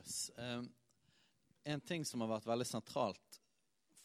Yes. 0.00 0.30
Um, 0.36 0.72
en 1.64 1.80
ting 1.80 2.04
som 2.04 2.22
har 2.24 2.30
vært 2.30 2.48
veldig 2.48 2.66
sentralt 2.66 3.40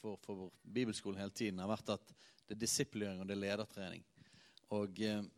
for, 0.02 0.18
for 0.26 0.50
bibelskolen 0.64 1.22
hele 1.22 1.32
tiden, 1.32 1.62
har 1.64 1.72
vært 1.72 1.94
at 1.96 2.14
det 2.46 2.58
er 2.58 2.62
disiplering 2.66 3.22
og 3.22 3.30
det 3.30 3.38
er 3.38 3.44
ledertrening. 3.46 4.04
Og 4.76 5.00
um, 5.08 5.30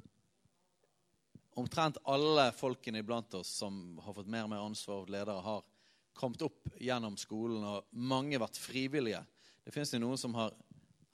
omtrent 1.61 1.99
alle 2.09 2.49
folkene 2.57 3.03
iblant 3.03 3.37
oss 3.37 3.51
som 3.61 3.99
har 4.01 4.17
fått 4.17 4.31
mer 4.33 4.47
og 4.47 4.53
mer 4.55 4.63
ansvar 4.65 5.03
og 5.03 5.11
ledere, 5.13 5.43
har 5.45 5.65
kommet 6.17 6.41
opp 6.47 6.71
gjennom 6.81 7.19
skolen, 7.21 7.61
og 7.61 7.91
mange 7.93 8.33
har 8.33 8.47
vært 8.47 8.57
frivillige. 8.57 9.21
Det 9.61 9.73
fins 9.75 9.93
noen 9.99 10.17
som 10.17 10.33
har 10.39 10.55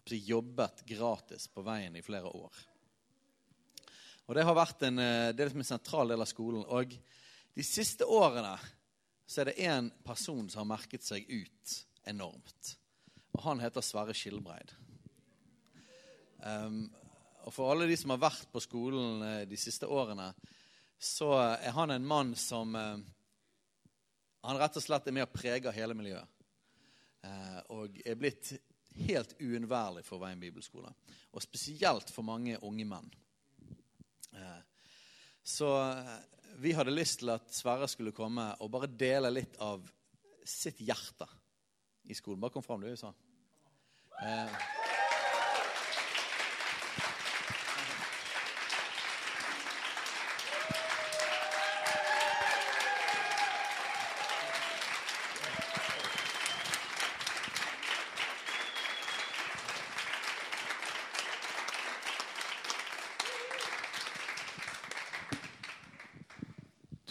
jobbet 0.07 0.85
gratis 0.87 1.49
på 1.51 1.63
veien 1.67 1.95
i 1.99 2.03
flere 2.05 2.31
år. 2.31 2.61
Og 4.23 4.37
Det 4.37 4.45
har 4.47 4.55
vært 4.55 4.85
en, 4.87 4.99
eh, 4.99 5.33
det 5.33 5.43
er 5.43 5.49
liksom 5.49 5.65
en 5.65 5.73
sentral 5.73 6.07
del 6.07 6.23
av 6.23 6.29
skolen. 6.31 6.63
Og 6.63 6.95
de 7.53 7.63
siste 7.63 8.07
årene 8.07 8.55
så 9.25 9.41
er 9.41 9.49
det 9.49 9.59
én 9.63 9.89
person 10.05 10.49
som 10.49 10.63
har 10.63 10.71
merket 10.77 11.05
seg 11.05 11.27
ut 11.29 11.75
enormt. 12.09 12.73
Og 13.33 13.45
han 13.47 13.61
heter 13.63 13.85
Sverre 13.85 14.15
Skilbreid. 14.17 14.73
Um, 16.43 16.85
og 17.43 17.53
for 17.55 17.71
alle 17.71 17.87
de 17.89 17.95
som 17.99 18.13
har 18.13 18.21
vært 18.23 18.51
på 18.51 18.61
skolen 18.63 19.23
eh, 19.25 19.41
de 19.47 19.57
siste 19.59 19.87
årene, 19.87 20.29
så 20.99 21.33
er 21.57 21.73
han 21.75 21.91
en 21.91 22.05
mann 22.07 22.31
som 22.39 22.75
uh, 22.79 22.95
Han 24.43 24.59
rett 24.59 24.77
og 24.79 24.83
slett 24.83 25.07
er 25.07 25.15
med 25.15 25.25
og 25.25 25.33
preger 25.35 25.75
hele 25.75 25.95
miljøet. 25.95 26.27
Uh, 27.23 27.59
og 27.75 27.99
er 28.03 28.19
blitt 28.19 28.53
helt 29.07 29.35
uunnværlig 29.39 30.03
for 30.07 30.19
Veien 30.19 30.39
bibelskole. 30.39 30.91
Og 31.31 31.43
spesielt 31.43 32.11
for 32.11 32.27
mange 32.27 32.59
unge 32.63 32.87
menn. 32.87 33.07
Uh, 34.35 34.59
så 35.43 35.69
vi 36.61 36.73
hadde 36.75 36.93
lyst 36.93 37.21
til 37.21 37.33
at 37.33 37.49
Sverre 37.53 37.87
skulle 37.91 38.13
komme 38.15 38.49
og 38.61 38.71
bare 38.73 38.89
dele 38.89 39.31
litt 39.33 39.57
av 39.63 39.83
sitt 40.45 40.81
hjerte 40.83 41.27
i 42.09 42.15
skolen. 42.17 42.41
Bare 42.43 42.53
kom 42.53 42.65
fram, 42.65 42.83
du, 42.83 42.95
sa. 42.99 43.13
Eh. 44.23 44.82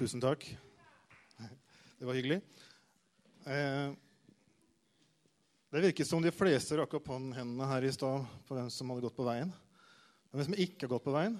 Tusen 0.03 0.19
takk. 0.21 0.59
Det 1.99 2.07
var 2.07 2.15
hyggelig. 2.15 2.41
Eh, 3.47 3.93
det 5.71 5.81
virket 5.85 6.09
som 6.09 6.23
de 6.23 6.33
fleste 6.35 6.75
rakk 6.75 6.97
opp 6.99 7.07
hendene 7.13 7.69
her 7.71 7.87
i 7.87 7.93
stad 7.95 8.27
på 8.49 8.57
hvem 8.57 8.67
som 8.67 8.91
hadde 8.91 9.05
gått 9.05 9.15
på 9.15 9.29
veien. 9.29 9.53
Men 10.27 10.41
hvem 10.41 10.49
som 10.49 10.59
ikke 10.59 10.89
har 10.89 10.91
gått 10.97 11.07
på 11.07 11.15
veien? 11.15 11.39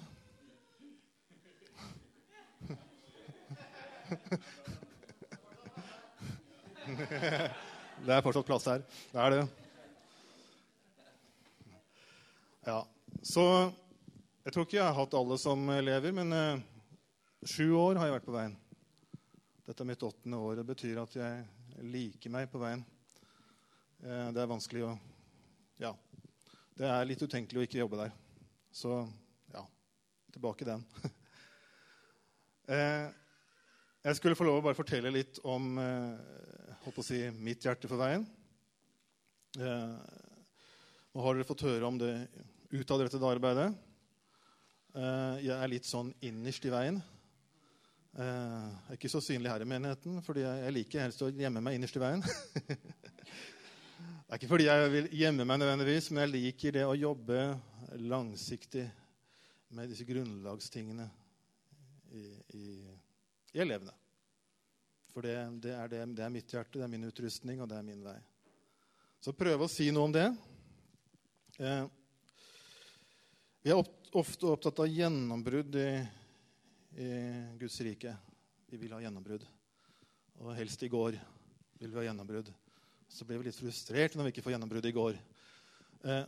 Det 8.07 8.15
er 8.15 8.23
fortsatt 8.23 8.47
plass 8.47 8.71
her. 8.71 8.79
Det 9.11 9.19
er 9.27 9.29
det. 9.35 9.45
Ja, 12.71 12.79
Så 13.19 13.43
jeg 14.45 14.53
tror 14.53 14.63
ikke 14.63 14.79
jeg 14.79 14.87
har 14.87 15.01
hatt 15.03 15.19
alle 15.19 15.35
som 15.49 15.67
elever, 15.81 16.15
men 16.15 16.31
eh, 16.31 16.69
Sju 17.43 17.73
år 17.75 17.97
har 17.99 18.07
jeg 18.07 18.13
vært 18.13 18.27
på 18.27 18.33
veien. 18.37 18.53
Dette 19.67 19.83
er 19.83 19.87
mitt 19.89 20.03
åttende 20.05 20.37
år. 20.39 20.61
Det 20.61 20.63
betyr 20.69 20.99
at 21.01 21.15
jeg 21.17 21.81
liker 21.91 22.31
meg 22.31 22.45
på 22.47 22.61
veien. 22.61 22.83
Eh, 23.99 24.29
det 24.31 24.39
er 24.39 24.47
vanskelig 24.47 24.85
å 24.87 24.91
Ja. 25.81 25.91
Det 26.77 26.87
er 26.87 27.03
litt 27.05 27.19
utenkelig 27.19 27.59
å 27.59 27.65
ikke 27.67 27.81
jobbe 27.81 27.99
der. 27.99 28.13
Så 28.71 29.01
ja, 29.51 29.65
tilbake 30.31 30.69
den. 30.69 30.85
Eh, 32.63 33.09
jeg 34.05 34.15
skulle 34.15 34.37
få 34.39 34.45
lov 34.47 34.61
å 34.61 34.63
bare 34.63 34.77
fortelle 34.77 35.09
litt 35.11 35.35
om 35.43 35.73
holdt 35.75 36.85
eh, 36.87 36.93
på 36.95 37.01
å 37.01 37.03
si, 37.03 37.17
mitt 37.35 37.65
hjerte 37.67 37.89
for 37.91 37.99
veien. 37.99 38.23
Nå 39.59 41.25
har 41.25 41.35
dere 41.35 41.47
fått 41.49 41.65
høre 41.67 41.89
om 41.89 41.99
det 41.99 42.13
utadrettede 42.71 43.27
arbeidet. 43.27 43.67
Jeg 44.95 45.57
er 45.57 45.73
litt 45.73 45.91
sånn 45.91 46.13
innerst 46.23 46.63
i 46.63 46.71
veien. 46.71 47.03
Jeg 48.13 48.29
eh, 48.29 48.73
er 48.91 48.97
ikke 48.99 49.09
så 49.09 49.17
synlig 49.25 49.49
her 49.49 49.63
i 49.63 49.65
menigheten, 49.65 50.19
fordi 50.21 50.43
jeg 50.45 50.73
liker 50.75 51.01
helst 51.01 51.23
å 51.25 51.31
gjemme 51.33 51.63
meg 51.65 51.79
innerst 51.79 51.95
i 51.97 52.01
veien. 52.03 52.21
det 52.67 54.27
er 54.29 54.37
ikke 54.37 54.51
fordi 54.51 54.67
jeg 54.67 54.91
vil 54.93 55.07
gjemme 55.17 55.47
meg 55.49 55.57
nødvendigvis, 55.63 56.11
men 56.11 56.21
jeg 56.21 56.33
liker 56.35 56.75
det 56.77 56.85
å 56.85 56.93
jobbe 56.93 57.39
langsiktig 58.05 58.85
med 59.73 59.89
disse 59.89 60.05
grunnlagstingene 60.05 61.09
i, 62.13 62.27
i, 62.53 62.67
i 63.57 63.65
elevene. 63.65 63.97
For 65.09 65.25
det, 65.25 65.33
det, 65.65 65.73
er 65.73 65.89
det, 65.89 66.05
det, 66.13 66.21
er 66.27 66.37
mitt 66.37 66.53
hjerte, 66.53 66.77
det 66.77 66.85
er 66.85 66.93
min 66.93 67.09
utrustning, 67.09 67.65
og 67.65 67.73
det 67.73 67.81
er 67.81 67.89
min 67.89 68.05
vei. 68.05 68.19
Så 69.25 69.33
prøve 69.33 69.65
å 69.65 69.73
si 69.73 69.89
noe 69.89 70.05
om 70.05 70.13
det. 70.13 70.29
Eh, 71.57 71.85
vi 73.65 73.73
er 73.73 73.81
ofte 74.13 74.53
opptatt 74.53 74.85
av 74.85 74.99
gjennombrudd 75.01 75.81
i 75.81 75.93
i 76.97 77.09
Guds 77.59 77.79
rike. 77.81 78.15
Vi 78.69 78.77
vil 78.77 78.93
ha 78.93 79.01
gjennombrudd. 79.01 79.45
Og 80.41 80.53
helst 80.57 80.83
i 80.85 80.91
går 80.91 81.17
vil 81.79 81.89
vi 81.91 81.99
ha 81.99 82.05
gjennombrudd. 82.07 82.51
Så 83.09 83.25
blir 83.25 83.41
vi 83.41 83.49
litt 83.49 83.57
frustrert 83.57 84.15
når 84.17 84.27
vi 84.27 84.33
ikke 84.33 84.45
får 84.45 84.55
gjennombrudd 84.55 84.87
i 84.89 84.93
går. 84.95 85.17
Eh, 86.03 86.23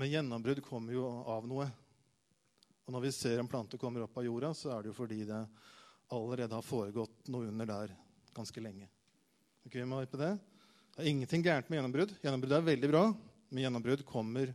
men 0.00 0.12
gjennombrudd 0.12 0.62
kommer 0.64 0.94
jo 0.94 1.06
av 1.28 1.48
noe. 1.48 1.66
Og 2.86 2.94
når 2.94 3.06
vi 3.06 3.12
ser 3.14 3.40
en 3.40 3.50
plante 3.50 3.78
kommer 3.80 4.04
opp 4.04 4.16
av 4.20 4.26
jorda, 4.26 4.52
så 4.54 4.72
er 4.74 4.84
det 4.84 4.92
jo 4.92 4.96
fordi 4.96 5.24
det 5.28 5.40
allerede 6.10 6.56
har 6.56 6.66
foregått 6.66 7.28
noe 7.30 7.50
under 7.50 7.68
der 7.68 7.92
ganske 8.34 8.62
lenge. 8.62 8.88
Okay, 9.66 9.84
på 9.84 10.18
det? 10.18 10.32
det 10.96 11.02
er 11.04 11.10
ingenting 11.10 11.44
gærent 11.44 11.68
med 11.68 11.78
gjennombrudd. 11.78 12.14
Gjennombrudd 12.24 12.56
er 12.56 12.66
veldig 12.66 12.90
bra, 12.90 13.04
men 13.50 13.64
gjennombrudd 13.64 14.04
kommer 14.08 14.54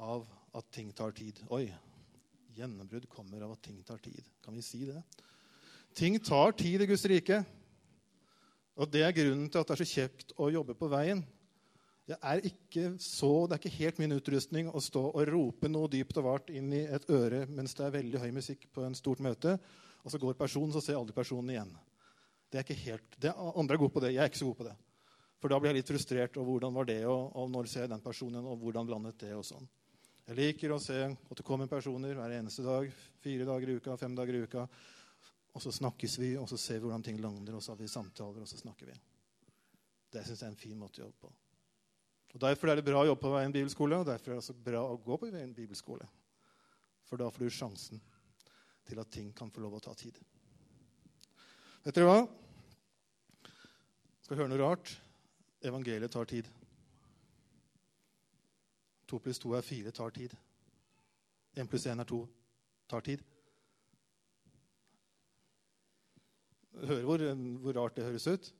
av 0.00 0.26
at 0.56 0.70
ting 0.72 0.92
tar 0.96 1.12
tid. 1.16 1.42
Oi, 1.52 1.66
Gjennombrudd 2.56 3.04
kommer 3.12 3.44
av 3.44 3.52
at 3.52 3.62
ting 3.66 3.78
tar 3.84 4.00
tid. 4.00 4.24
Kan 4.44 4.56
vi 4.56 4.64
si 4.64 4.86
det? 4.88 5.02
Ting 5.96 6.16
tar 6.20 6.54
tid 6.56 6.82
i 6.82 6.88
Guds 6.88 7.04
rike. 7.08 7.42
Og 8.76 8.88
det 8.92 9.02
er 9.04 9.16
grunnen 9.16 9.48
til 9.48 9.60
at 9.60 9.68
det 9.68 9.74
er 9.76 9.82
så 9.82 9.88
kjekt 9.88 10.32
å 10.40 10.48
jobbe 10.52 10.76
på 10.76 10.88
veien. 10.92 11.20
Jeg 12.06 12.18
er 12.22 12.44
ikke 12.46 12.90
så, 13.02 13.46
Det 13.46 13.56
er 13.56 13.60
ikke 13.60 13.78
helt 13.80 13.98
min 13.98 14.14
utrustning 14.14 14.68
å 14.70 14.80
stå 14.80 15.02
og 15.10 15.28
rope 15.28 15.68
noe 15.68 15.90
dypt 15.90 16.20
og 16.20 16.28
vart 16.28 16.52
inn 16.54 16.70
i 16.72 16.84
et 16.86 17.08
øre 17.10 17.46
mens 17.50 17.74
det 17.74 17.86
er 17.86 17.96
veldig 17.96 18.20
høy 18.22 18.30
musikk 18.36 18.68
på 18.72 18.84
en 18.86 18.94
stort 18.94 19.20
møte, 19.24 19.56
og 20.04 20.12
så 20.12 20.20
går 20.22 20.38
personen, 20.38 20.70
så 20.72 20.80
ser 20.80 20.94
jeg 20.94 21.00
aldri 21.00 21.16
personen 21.16 21.50
igjen. 21.50 21.72
Det 22.46 22.60
er 22.60 22.66
ikke 22.66 22.84
helt, 22.84 23.16
det 23.18 23.32
andre 23.34 23.74
er 23.74 23.82
gode 23.82 23.96
på 23.96 24.04
det. 24.04 24.12
Jeg 24.14 24.22
er 24.22 24.30
ikke 24.30 24.38
så 24.38 24.52
god 24.52 24.60
på 24.60 24.68
det. 24.68 24.76
For 25.42 25.50
da 25.50 25.58
blir 25.58 25.72
jeg 25.72 25.80
litt 25.80 25.90
frustrert. 25.90 26.36
og 26.38 26.46
hvordan 26.46 26.76
var 26.78 26.86
det, 26.86 27.00
og, 27.10 27.34
og 27.34 27.50
når 27.50 27.66
ser 27.72 27.84
jeg 27.84 27.90
den 27.90 28.04
personen, 28.04 28.46
og 28.46 28.62
hvordan 28.62 28.86
landet 28.86 29.18
det? 29.20 29.34
og 29.34 29.44
sånn. 29.44 29.66
Jeg 30.26 30.38
liker 30.40 30.72
å 30.74 30.80
se 30.82 30.96
at 31.06 31.38
det 31.38 31.44
kommer 31.46 31.68
personer 31.70 32.16
hver 32.18 32.32
eneste 32.34 32.64
dag. 32.66 32.88
Fire 33.22 33.46
dager 33.46 33.70
i 33.70 33.76
uka, 33.78 33.94
fem 34.00 34.14
dager 34.18 34.34
i 34.34 34.42
uka. 34.42 34.64
Og 35.54 35.62
så 35.62 35.70
snakkes 35.72 36.16
vi, 36.18 36.32
og 36.40 36.48
så 36.50 36.58
ser 36.58 36.80
vi 36.80 36.88
hvordan 36.88 37.04
ting 37.06 37.20
lander, 37.22 37.54
og 37.54 37.62
så 37.62 37.72
har 37.72 37.78
vi 37.78 37.88
samtaler, 37.88 38.42
og 38.42 38.50
så 38.50 38.58
snakker 38.58 38.90
vi. 38.90 38.96
Det 40.12 40.24
syns 40.26 40.42
jeg 40.42 40.48
er 40.48 40.52
en 40.52 40.58
fin 40.58 40.80
måte 40.80 41.00
å 41.00 41.06
jobbe 41.06 41.28
på. 41.28 41.30
Og 42.34 42.42
Derfor 42.42 42.68
er 42.68 42.76
det 42.76 42.84
bra 42.84 43.00
å 43.00 43.06
jobbe 43.06 43.22
på 43.22 43.32
Veien 43.32 43.54
bibelskole, 43.54 44.02
og 44.02 44.10
derfor 44.10 44.32
er 44.32 44.36
det 44.36 44.42
også 44.42 44.58
bra 44.66 44.82
å 44.82 44.98
gå 45.00 45.16
på 45.22 45.30
Veien 45.30 45.54
bibelskole. 45.56 46.08
For 47.06 47.22
da 47.22 47.30
får 47.30 47.46
du 47.46 47.54
sjansen 47.54 48.02
til 48.86 49.00
at 49.00 49.12
ting 49.14 49.30
kan 49.36 49.52
få 49.54 49.62
lov 49.62 49.78
å 49.78 49.84
ta 49.86 49.94
tid. 49.96 50.18
Vet 51.86 51.94
dere 51.94 52.10
hva? 52.10 52.20
Skal 54.26 54.42
høre 54.42 54.50
noe 54.50 54.58
rart? 54.58 54.90
Evangeliet 55.62 56.10
tar 56.12 56.26
tid. 56.28 56.50
To 59.06 59.18
pluss 59.22 59.38
to 59.38 59.54
er 59.54 59.64
fire 59.64 59.90
tar 59.94 60.10
tid. 60.10 60.34
Én 61.56 61.68
pluss 61.70 61.86
én 61.86 62.00
er 62.00 62.08
to 62.08 62.24
tar 62.88 63.00
tid. 63.06 63.22
Hører 66.76 67.04
hvor, 67.04 67.22
hvor, 67.62 67.72
rart 67.72 67.96
det 67.96 68.04
høres 68.04 68.26
ut? 68.26 68.54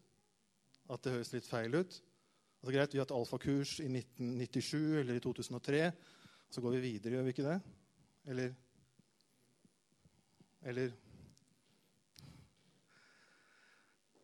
At 0.91 1.03
det 1.05 1.13
høres 1.13 1.33
litt 1.35 1.47
feil 1.47 1.75
ut? 1.75 1.99
Altså 2.63 2.73
greit, 2.73 2.95
Vi 2.95 2.99
har 2.99 3.05
hatt 3.05 3.17
alfakurs 3.17 3.81
i 3.81 3.89
1997 3.91 5.01
eller 5.01 5.19
i 5.19 5.21
2003. 5.21 5.91
Så 6.51 6.61
går 6.61 6.71
vi 6.77 6.81
videre, 6.81 7.13
gjør 7.13 7.27
vi 7.27 7.35
ikke 7.35 7.49
det? 7.49 7.59
Eller 8.27 8.55
Eller 10.63 10.93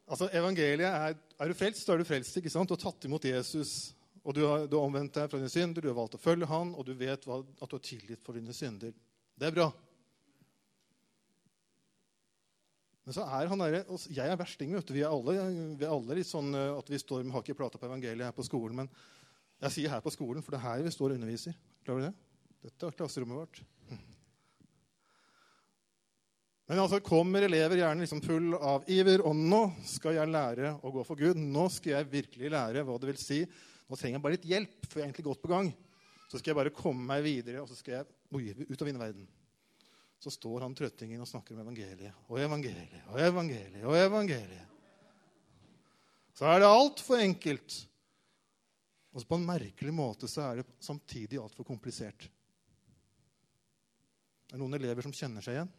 Altså, 0.06 0.28
Evangeliet 0.32 0.86
er 0.86 1.14
Er 1.38 1.48
du 1.48 1.54
frelst, 1.54 1.84
så 1.84 1.92
er 1.92 1.96
du 1.96 2.04
frelst. 2.04 2.36
ikke 2.36 2.50
sant? 2.50 2.70
Har 2.70 2.76
tatt 2.76 3.04
imot 3.04 3.24
Jesus 3.24 3.94
og 4.22 4.34
du 4.36 4.42
har, 4.46 4.66
du 4.70 4.76
har 4.78 4.86
omvendt 4.86 5.16
deg 5.16 5.30
fra 5.30 5.40
dine 5.40 5.50
synder, 5.50 5.82
du 5.82 5.90
har 5.90 5.98
valgt 5.98 6.14
å 6.14 6.22
følge 6.22 6.46
han, 6.46 6.74
og 6.78 6.86
du 6.86 6.92
vet 6.98 7.24
hva, 7.26 7.40
at 7.42 7.70
du 7.70 7.74
har 7.74 7.82
tilgitt 7.82 8.22
for 8.22 8.38
dine 8.38 8.54
synder. 8.54 8.94
Det 9.34 9.48
er 9.48 9.56
bra. 9.56 9.66
Men 13.02 13.16
så 13.16 13.24
er 13.26 13.50
han 13.50 13.58
der, 13.64 13.80
Jeg 14.14 14.30
er 14.30 14.38
versting. 14.38 14.74
vet 14.76 14.86
du. 14.86 14.94
Vi 14.94 15.02
er 15.02 15.10
alle, 15.10 15.34
vi 15.74 15.84
er 15.84 15.90
alle 15.90 16.20
litt 16.20 16.28
sånn 16.28 16.54
eh, 16.54 16.70
at 16.78 16.90
vi 16.90 17.00
står 17.02 17.24
med 17.24 17.34
hakket 17.34 17.56
i 17.56 17.58
plata 17.58 17.80
på 17.80 17.88
evangeliet 17.88 18.28
her 18.28 18.36
på 18.36 18.46
skolen. 18.46 18.84
Men 18.84 18.92
jeg 19.66 19.74
sier 19.74 19.90
her 19.90 20.04
på 20.04 20.12
skolen, 20.14 20.42
for 20.42 20.54
det 20.54 20.60
er 20.60 20.68
her 20.68 20.86
vi 20.86 20.94
står 20.94 21.10
og 21.10 21.18
underviser. 21.18 21.56
Klarer 21.82 21.98
du 21.98 22.06
det? 22.06 22.14
Dette 22.68 22.86
er 22.86 22.98
klasserommet 23.00 23.40
vårt. 23.42 23.62
Men 26.70 26.78
altså 26.78 27.02
kommer 27.02 27.42
elever 27.42 27.82
gjerne 27.82 28.04
liksom 28.04 28.22
full 28.22 28.54
av 28.54 28.86
iver, 28.86 29.20
og 29.26 29.34
nå 29.34 29.64
skal 29.84 30.14
jeg 30.16 30.30
lære 30.30 30.76
å 30.78 30.92
gå 30.94 31.02
for 31.04 31.18
Gud. 31.18 31.36
Nå 31.42 31.66
skal 31.74 31.98
jeg 31.98 32.10
virkelig 32.14 32.52
lære 32.54 32.84
hva 32.86 33.00
det 33.02 33.10
vil 33.10 33.18
si. 33.20 33.40
Nå 33.92 33.98
trenger 34.00 34.16
jeg 34.16 34.24
bare 34.24 34.36
litt 34.38 34.48
hjelp, 34.48 34.86
for 34.88 34.96
jeg 34.96 35.04
er 35.04 35.10
egentlig 35.10 35.26
godt 35.26 35.42
på 35.42 35.50
gang. 35.50 35.66
Så 36.24 36.38
skal 36.40 36.54
jeg 36.54 36.56
bare 36.56 36.70
komme 36.72 37.04
meg 37.04 37.26
videre, 37.26 37.60
og 37.60 37.68
så 37.68 37.76
skal 37.76 37.98
jeg 37.98 38.06
oi, 38.32 38.46
ut 38.64 38.80
og 38.80 38.86
vinne 38.88 39.02
verden. 39.02 39.26
Så 40.16 40.32
står 40.32 40.64
han 40.64 40.72
trøttingen 40.78 41.20
og 41.20 41.28
snakker 41.28 41.52
om 41.52 41.60
evangeliet 41.60 42.30
og 42.30 42.40
evangeliet 42.40 43.10
og 43.10 43.20
evangeliet 43.20 43.84
og 43.84 43.98
evangeliet. 43.98 44.72
Så 46.32 46.48
er 46.48 46.62
det 46.62 46.72
altfor 46.72 47.20
enkelt. 47.20 47.76
Og 49.12 49.28
på 49.28 49.36
en 49.36 49.44
merkelig 49.44 49.92
måte 49.92 50.30
så 50.30 50.46
er 50.46 50.62
det 50.62 50.66
samtidig 50.80 51.42
altfor 51.42 51.68
komplisert. 51.68 52.30
Det 54.48 54.56
er 54.56 54.64
noen 54.64 54.80
elever 54.80 55.04
som 55.04 55.12
kjenner 55.12 55.44
seg 55.44 55.58
igjen. 55.58 55.72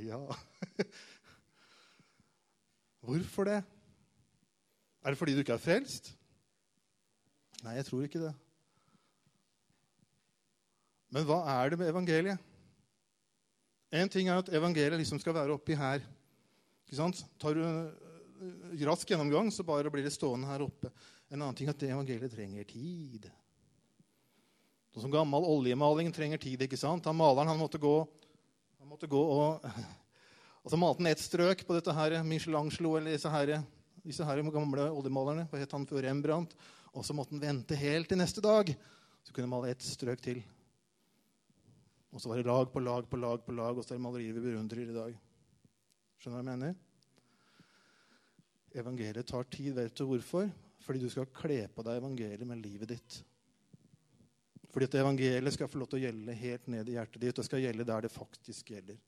ja 0.10 0.20
Hvorfor 3.00 3.48
det? 3.48 3.62
Er 5.00 5.08
det 5.08 5.16
fordi 5.24 5.32
du 5.32 5.40
ikke 5.40 5.56
er 5.56 5.68
frelst? 5.70 6.19
Nei, 7.64 7.76
jeg 7.76 7.88
tror 7.88 8.06
ikke 8.06 8.22
det. 8.22 8.32
Men 11.10 11.26
hva 11.26 11.40
er 11.58 11.72
det 11.72 11.80
med 11.80 11.90
evangeliet? 11.90 12.46
En 13.90 14.10
ting 14.10 14.28
er 14.30 14.38
at 14.38 14.52
evangeliet 14.54 15.00
liksom 15.00 15.18
skal 15.18 15.34
være 15.34 15.56
oppi 15.56 15.74
her. 15.74 16.04
Ikke 16.86 17.00
sant? 17.00 17.24
Tar 17.42 17.58
du 17.58 17.64
rask 18.86 19.10
gjennomgang, 19.10 19.50
så 19.52 19.66
bare 19.66 19.90
blir 19.90 20.06
det 20.06 20.14
stående 20.14 20.48
her 20.48 20.62
oppe. 20.64 20.92
En 21.30 21.40
annen 21.40 21.56
ting 21.58 21.68
er 21.68 21.74
at 21.74 21.82
det 21.82 21.90
evangeliet 21.90 22.32
trenger 22.32 22.68
tid. 22.70 23.26
Sånn 24.90 25.06
som 25.06 25.12
gammel 25.14 25.44
oljemaling 25.46 26.10
trenger 26.14 26.40
tid. 26.42 26.62
ikke 26.62 26.78
sant? 26.78 27.06
Han 27.06 27.18
Maleren 27.18 27.50
han 27.50 27.60
måtte 27.60 27.78
gå, 27.82 27.96
han 28.80 28.90
måtte 28.90 29.10
gå 29.10 29.20
og 29.20 29.66
Og 30.60 30.68
så 30.72 30.76
malte 30.76 31.00
han 31.00 31.08
ett 31.08 31.22
strøk 31.22 31.62
på 31.64 31.72
dette 31.76 31.92
her, 31.94 32.18
Michelangelo 32.22 32.96
eller 32.98 33.14
disse, 33.14 33.30
her, 33.32 33.62
disse 34.04 34.26
her 34.26 34.42
gamle 34.52 34.90
oljemalerne. 34.92 35.46
Hva 35.48 35.58
het 35.58 35.72
han 35.72 35.86
før 35.88 36.04
Rembrandt? 36.04 36.52
Og 36.96 37.06
så 37.06 37.14
måtte 37.14 37.36
han 37.36 37.42
vente 37.42 37.78
helt 37.78 38.10
til 38.10 38.18
neste 38.18 38.42
dag. 38.44 38.72
Så 39.22 39.32
kunne 39.32 39.46
han 39.46 39.54
male 39.54 39.70
ett 39.70 39.84
strøk 39.84 40.22
til. 40.24 40.42
Og 42.10 42.22
så 42.22 42.30
var 42.30 42.40
det 42.40 42.48
lag 42.48 42.70
på 42.72 42.82
lag 42.82 43.06
på 43.10 43.18
lag, 43.20 43.42
på 43.46 43.54
lag, 43.54 43.78
og 43.78 43.84
så 43.84 43.94
er 43.94 44.00
det 44.00 44.06
malerier 44.06 44.34
vi 44.34 44.48
beundrer 44.48 44.82
i 44.82 44.96
dag. 44.96 45.18
Skjønner 46.18 46.40
du 46.40 46.48
hva 46.48 46.54
jeg 46.54 46.58
mener? 46.58 46.74
Evangeliet 48.82 49.30
tar 49.30 49.46
tid. 49.50 49.74
Vet 49.78 49.94
du 49.98 50.04
hvorfor? 50.08 50.50
Fordi 50.82 51.02
du 51.02 51.10
skal 51.12 51.30
kle 51.34 51.62
på 51.70 51.84
deg 51.86 52.00
evangeliet 52.00 52.48
med 52.48 52.62
livet 52.64 52.90
ditt. 52.96 53.20
Fordi 54.70 54.86
at 54.86 54.98
evangeliet 55.00 55.54
skal 55.54 55.70
få 55.70 55.80
lov 55.82 55.90
til 55.90 56.00
å 56.00 56.04
gjelde 56.04 56.38
helt 56.42 56.68
ned 56.70 56.90
i 56.90 56.96
hjertet 56.98 57.22
ditt. 57.22 57.38
Det 57.38 57.46
skal 57.46 57.62
gjelde 57.62 57.86
der 57.86 58.06
det 58.06 58.12
faktisk 58.14 58.74
gjelder. 58.74 58.98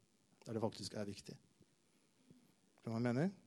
Der 0.47 0.59
det 0.59 0.63
faktisk 0.63 0.95
er 0.99 1.09
viktig. 1.09 1.39
Skjønner 2.83 2.87
du 2.87 2.93
hva 2.95 3.01
jeg 3.01 3.09
mener? 3.09 3.42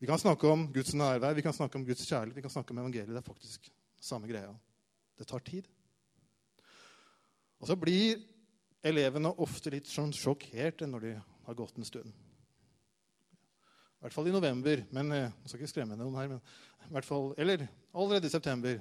Vi 0.00 0.08
kan 0.08 0.18
snakke 0.18 0.48
om 0.48 0.64
Guds 0.72 0.94
nærvær, 0.96 1.34
vi 1.36 1.42
kan 1.44 1.52
snakke 1.52 1.76
om 1.76 1.84
Guds 1.84 2.06
kjærlighet, 2.08 2.38
vi 2.38 2.44
kan 2.46 2.52
snakke 2.52 2.72
om 2.72 2.78
evangeliet. 2.80 3.12
Det 3.12 3.20
er 3.20 3.26
faktisk 3.26 3.66
samme 4.00 4.30
greia. 4.30 4.54
Det 5.20 5.26
tar 5.28 5.42
tid. 5.44 5.66
Og 7.60 7.68
så 7.68 7.76
blir 7.76 8.22
elevene 8.80 9.34
ofte 9.44 9.68
litt 9.74 9.90
sånn 9.90 10.14
sjokkerte 10.16 10.88
når 10.88 11.04
de 11.04 11.10
har 11.20 11.58
gått 11.58 11.76
en 11.76 11.84
stund. 11.84 12.14
I 14.00 14.06
hvert 14.06 14.16
fall 14.16 14.30
i 14.30 14.32
november. 14.32 14.86
men 14.90 15.12
Jeg 15.12 15.32
skal 15.44 15.60
ikke 15.60 15.72
skremme 15.74 15.98
noen 16.00 16.16
her, 16.16 16.30
men 16.32 16.40
i 16.88 16.94
hvert 16.94 17.04
fall, 17.04 17.34
Eller 17.36 17.66
allerede 17.92 18.26
i 18.26 18.32
september. 18.32 18.80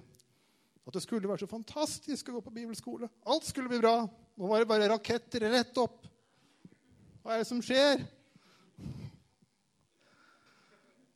At 0.88 0.94
det 0.94 1.04
skulle 1.04 1.28
være 1.28 1.44
så 1.44 1.52
fantastisk 1.52 2.30
å 2.30 2.38
gå 2.38 2.46
på 2.48 2.56
bibelskole. 2.56 3.10
Alt 3.28 3.44
skulle 3.46 3.68
bli 3.68 3.82
bra. 3.84 4.08
Nå 4.08 4.48
var 4.48 4.64
det 4.64 4.72
bare 4.72 4.88
raketter 4.88 5.44
rett 5.52 5.76
opp. 5.78 6.08
Hva 7.20 7.36
er 7.36 7.44
det 7.44 7.50
som 7.52 7.60
skjer? 7.60 8.08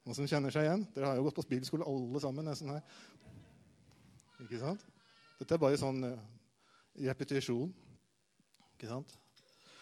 Noen 0.03 0.17
som 0.17 0.27
kjenner 0.27 0.51
seg 0.51 0.67
igjen? 0.67 0.83
Dere 0.95 1.09
har 1.09 1.19
jo 1.19 1.27
gått 1.29 1.37
på 1.39 1.45
bibelskole 1.47 1.87
alle 1.87 2.21
sammen. 2.23 2.47
nesten 2.49 2.73
her. 2.73 2.83
Ikke 4.43 4.59
sant? 4.59 4.83
Dette 5.39 5.55
er 5.55 5.61
bare 5.61 5.79
sånn 5.79 6.03
uh, 6.03 6.19
repetisjon. 7.07 7.71
Ikke 8.75 8.91
sant? 8.91 9.15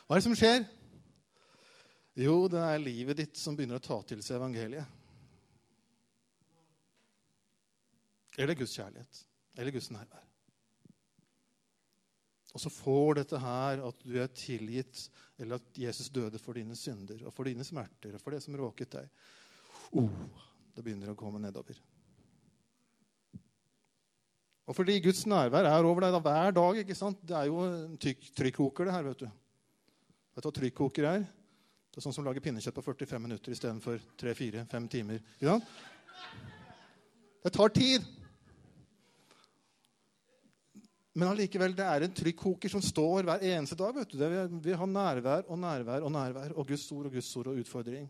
Hva 0.05 0.15
er 0.15 0.21
det 0.21 0.27
som 0.27 0.37
skjer? 0.37 0.65
Jo, 2.21 2.35
det 2.51 2.61
er 2.61 2.83
livet 2.83 3.21
ditt 3.21 3.39
som 3.39 3.55
begynner 3.57 3.79
å 3.79 3.83
ta 3.83 4.01
til 4.05 4.21
seg 4.21 4.37
evangeliet. 4.37 4.99
Eller 8.37 8.57
Guds 8.59 8.75
kjærlighet. 8.77 9.23
Eller 9.57 9.73
Guds 9.73 9.89
nærvær. 9.91 10.27
Og 12.51 12.59
så 12.59 12.71
får 12.73 13.21
dette 13.21 13.39
her 13.39 13.81
at 13.87 14.01
du 14.03 14.17
er 14.19 14.31
tilgitt, 14.35 15.05
eller 15.39 15.59
at 15.59 15.77
Jesus 15.79 16.09
døde 16.11 16.39
for 16.39 16.59
dine 16.59 16.75
synder 16.75 17.23
og 17.23 17.33
for 17.35 17.47
dine 17.47 17.63
smerter 17.63 18.17
og 18.17 18.23
for 18.23 18.35
det 18.35 18.41
som 18.43 18.57
råket 18.59 18.97
deg. 18.97 19.07
Oh, 19.91 20.11
det 20.75 20.83
begynner 20.85 21.11
å 21.11 21.17
komme 21.19 21.41
nedover. 21.43 21.79
Og 24.69 24.77
fordi 24.77 25.01
Guds 25.03 25.25
nærvær 25.27 25.67
er 25.67 25.83
over 25.87 26.05
deg 26.05 26.15
da, 26.15 26.21
hver 26.23 26.53
dag 26.55 26.81
ikke 26.83 26.95
sant? 26.95 27.19
Det 27.27 27.35
er 27.35 27.49
jo 27.49 27.65
en 27.65 27.97
trykkoker, 27.99 28.87
det 28.87 28.95
her. 28.95 29.07
Vet 29.09 29.23
du 29.25 29.29
Vet 30.31 30.45
du 30.45 30.47
hva 30.47 30.55
trykkoker 30.55 31.07
er? 31.09 31.25
Det 31.91 31.99
er 31.99 32.05
sånn 32.05 32.15
som 32.15 32.23
lager 32.23 32.43
pinnekjøtt 32.43 32.77
på 32.77 32.85
45 32.85 33.19
minutter 33.19 33.51
istedenfor 33.51 33.99
3-4-5 34.21 34.85
timer. 34.93 35.19
Sant? 35.41 35.67
Det 37.43 37.51
tar 37.51 37.73
tid. 37.75 38.05
Men 41.11 41.33
allikevel, 41.33 41.75
det 41.75 41.83
er 41.83 42.05
en 42.05 42.15
trykkoker 42.15 42.71
som 42.71 42.83
står 42.85 43.27
hver 43.27 43.43
eneste 43.43 43.75
dag. 43.75 43.91
vet 43.97 44.13
du. 44.13 44.15
Det, 44.21 44.29
vi 44.63 44.77
har 44.79 44.87
nærvær 44.87 45.43
og 45.51 45.59
nærvær 45.59 46.07
og 46.07 46.15
nærvær 46.15 46.55
og 46.55 46.71
Guds 46.71 46.87
ord 46.95 47.09
og 47.09 47.17
Guds 47.17 47.35
ord 47.35 47.51
og 47.51 47.59
utfordring. 47.59 48.07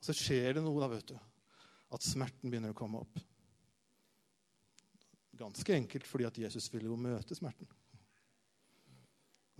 Og 0.00 0.08
så 0.08 0.16
skjer 0.16 0.56
det 0.56 0.64
noe, 0.64 0.80
da, 0.80 0.88
vet 0.88 1.12
du. 1.12 1.16
At 1.92 2.06
smerten 2.06 2.48
begynner 2.48 2.72
å 2.72 2.78
komme 2.78 3.02
opp. 3.02 3.20
Ganske 5.40 5.74
enkelt 5.76 6.08
fordi 6.08 6.26
at 6.28 6.38
Jesus 6.40 6.68
ville 6.72 6.88
jo 6.88 6.96
møte 7.00 7.36
smerten. 7.36 7.68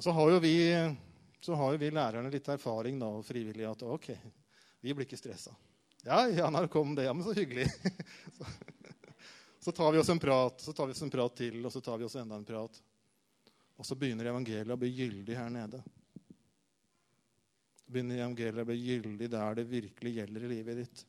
Og 0.00 0.04
så 0.04 0.14
har 0.16 0.30
jo 0.32 0.38
vi, 0.40 0.54
har 0.72 1.72
jo 1.74 1.80
vi 1.80 1.90
lærerne 1.92 2.32
litt 2.32 2.48
erfaring 2.48 2.96
da, 3.00 3.10
og 3.18 3.26
frivillige 3.26 3.68
at 3.68 3.84
ok, 3.84 4.06
vi 4.80 4.94
blir 4.96 5.04
ikke 5.04 5.20
stressa. 5.20 5.52
Ja, 6.06 6.22
ja, 6.28 6.48
når 6.48 6.70
kom 6.72 6.94
det? 6.96 7.04
Ja, 7.04 7.12
men 7.12 7.24
så 7.24 7.34
hyggelig. 7.36 7.66
så, 9.60 9.72
tar 9.72 9.92
vi 9.92 10.00
oss 10.00 10.08
en 10.08 10.18
prat, 10.18 10.60
så 10.60 10.72
tar 10.72 10.88
vi 10.88 10.96
oss 10.96 11.02
en 11.04 11.12
prat 11.12 11.36
til, 11.36 11.60
og 11.60 11.72
så 11.72 11.84
tar 11.84 12.00
vi 12.00 12.08
oss 12.08 12.16
enda 12.16 12.40
en 12.40 12.48
prat. 12.48 12.80
Og 13.76 13.84
så 13.84 13.96
begynner 13.96 14.32
evangeliet 14.32 14.72
å 14.72 14.80
bli 14.80 14.88
gyldig 14.88 15.36
her 15.36 15.52
nede. 15.52 15.82
Begynner 17.90 18.22
evangeliet 18.22 18.62
å 18.62 18.68
bli 18.68 18.78
gyldig 18.78 19.30
der 19.32 19.56
det 19.58 19.70
virkelig 19.70 20.12
gjelder 20.16 20.44
i 20.46 20.50
livet 20.54 20.82
ditt. 20.84 21.06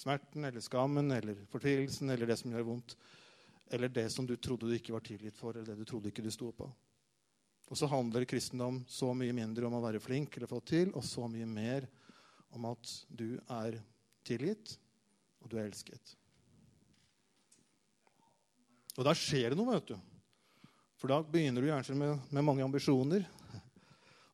Smerten 0.00 0.46
eller 0.48 0.64
skammen 0.64 1.12
eller 1.12 1.42
fortvilelsen 1.52 2.12
eller 2.14 2.30
det 2.30 2.38
som 2.40 2.54
gjør 2.54 2.68
vondt 2.70 2.96
eller 3.70 3.88
det 3.88 4.06
som 4.10 4.26
du 4.26 4.34
trodde 4.36 4.66
du 4.66 4.74
ikke 4.74 4.94
var 4.96 5.04
tilgitt 5.06 5.36
for, 5.38 5.54
eller 5.54 5.68
det 5.68 5.84
du 5.84 5.86
trodde 5.86 6.10
ikke 6.10 6.24
du 6.24 6.30
sto 6.34 6.50
på. 6.56 6.66
Og 7.70 7.78
så 7.78 7.86
handler 7.86 8.26
kristendom 8.26 8.80
så 8.90 9.12
mye 9.14 9.34
mindre 9.36 9.68
om 9.68 9.76
å 9.78 9.82
være 9.84 10.02
flink 10.02 10.34
eller 10.34 10.50
få 10.50 10.58
til, 10.66 10.90
og 10.98 11.04
så 11.06 11.28
mye 11.30 11.46
mer 11.46 11.86
om 12.56 12.66
at 12.72 12.94
du 13.06 13.36
er 13.46 13.78
tilgitt, 14.26 14.74
og 15.38 15.52
du 15.52 15.54
er 15.60 15.68
elsket. 15.68 16.16
Og 18.98 19.06
da 19.06 19.14
skjer 19.14 19.52
det 19.52 19.60
noe, 19.60 19.76
vet 19.76 19.92
du. 19.92 19.94
For 20.98 21.12
da 21.12 21.20
begynner 21.22 21.62
du 21.62 21.70
gjerne 21.70 21.96
med, 21.96 22.26
med 22.34 22.44
mange 22.44 22.66
ambisjoner. 22.66 23.22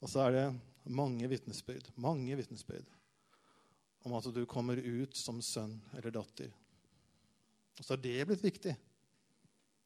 Og 0.00 0.08
så 0.10 0.24
er 0.24 0.32
det 0.34 0.46
mange 0.86 1.28
vitnesbyrd, 1.30 1.90
mange 2.00 2.36
vitnesbyrd 2.38 2.86
om 4.06 4.14
at 4.14 4.28
du 4.30 4.44
kommer 4.46 4.78
ut 4.78 5.16
som 5.18 5.40
sønn 5.42 5.74
eller 5.98 6.14
datter. 6.14 6.52
Og 7.76 7.82
så 7.82 7.94
har 7.94 8.02
det 8.04 8.26
blitt 8.28 8.44
viktig. 8.44 8.74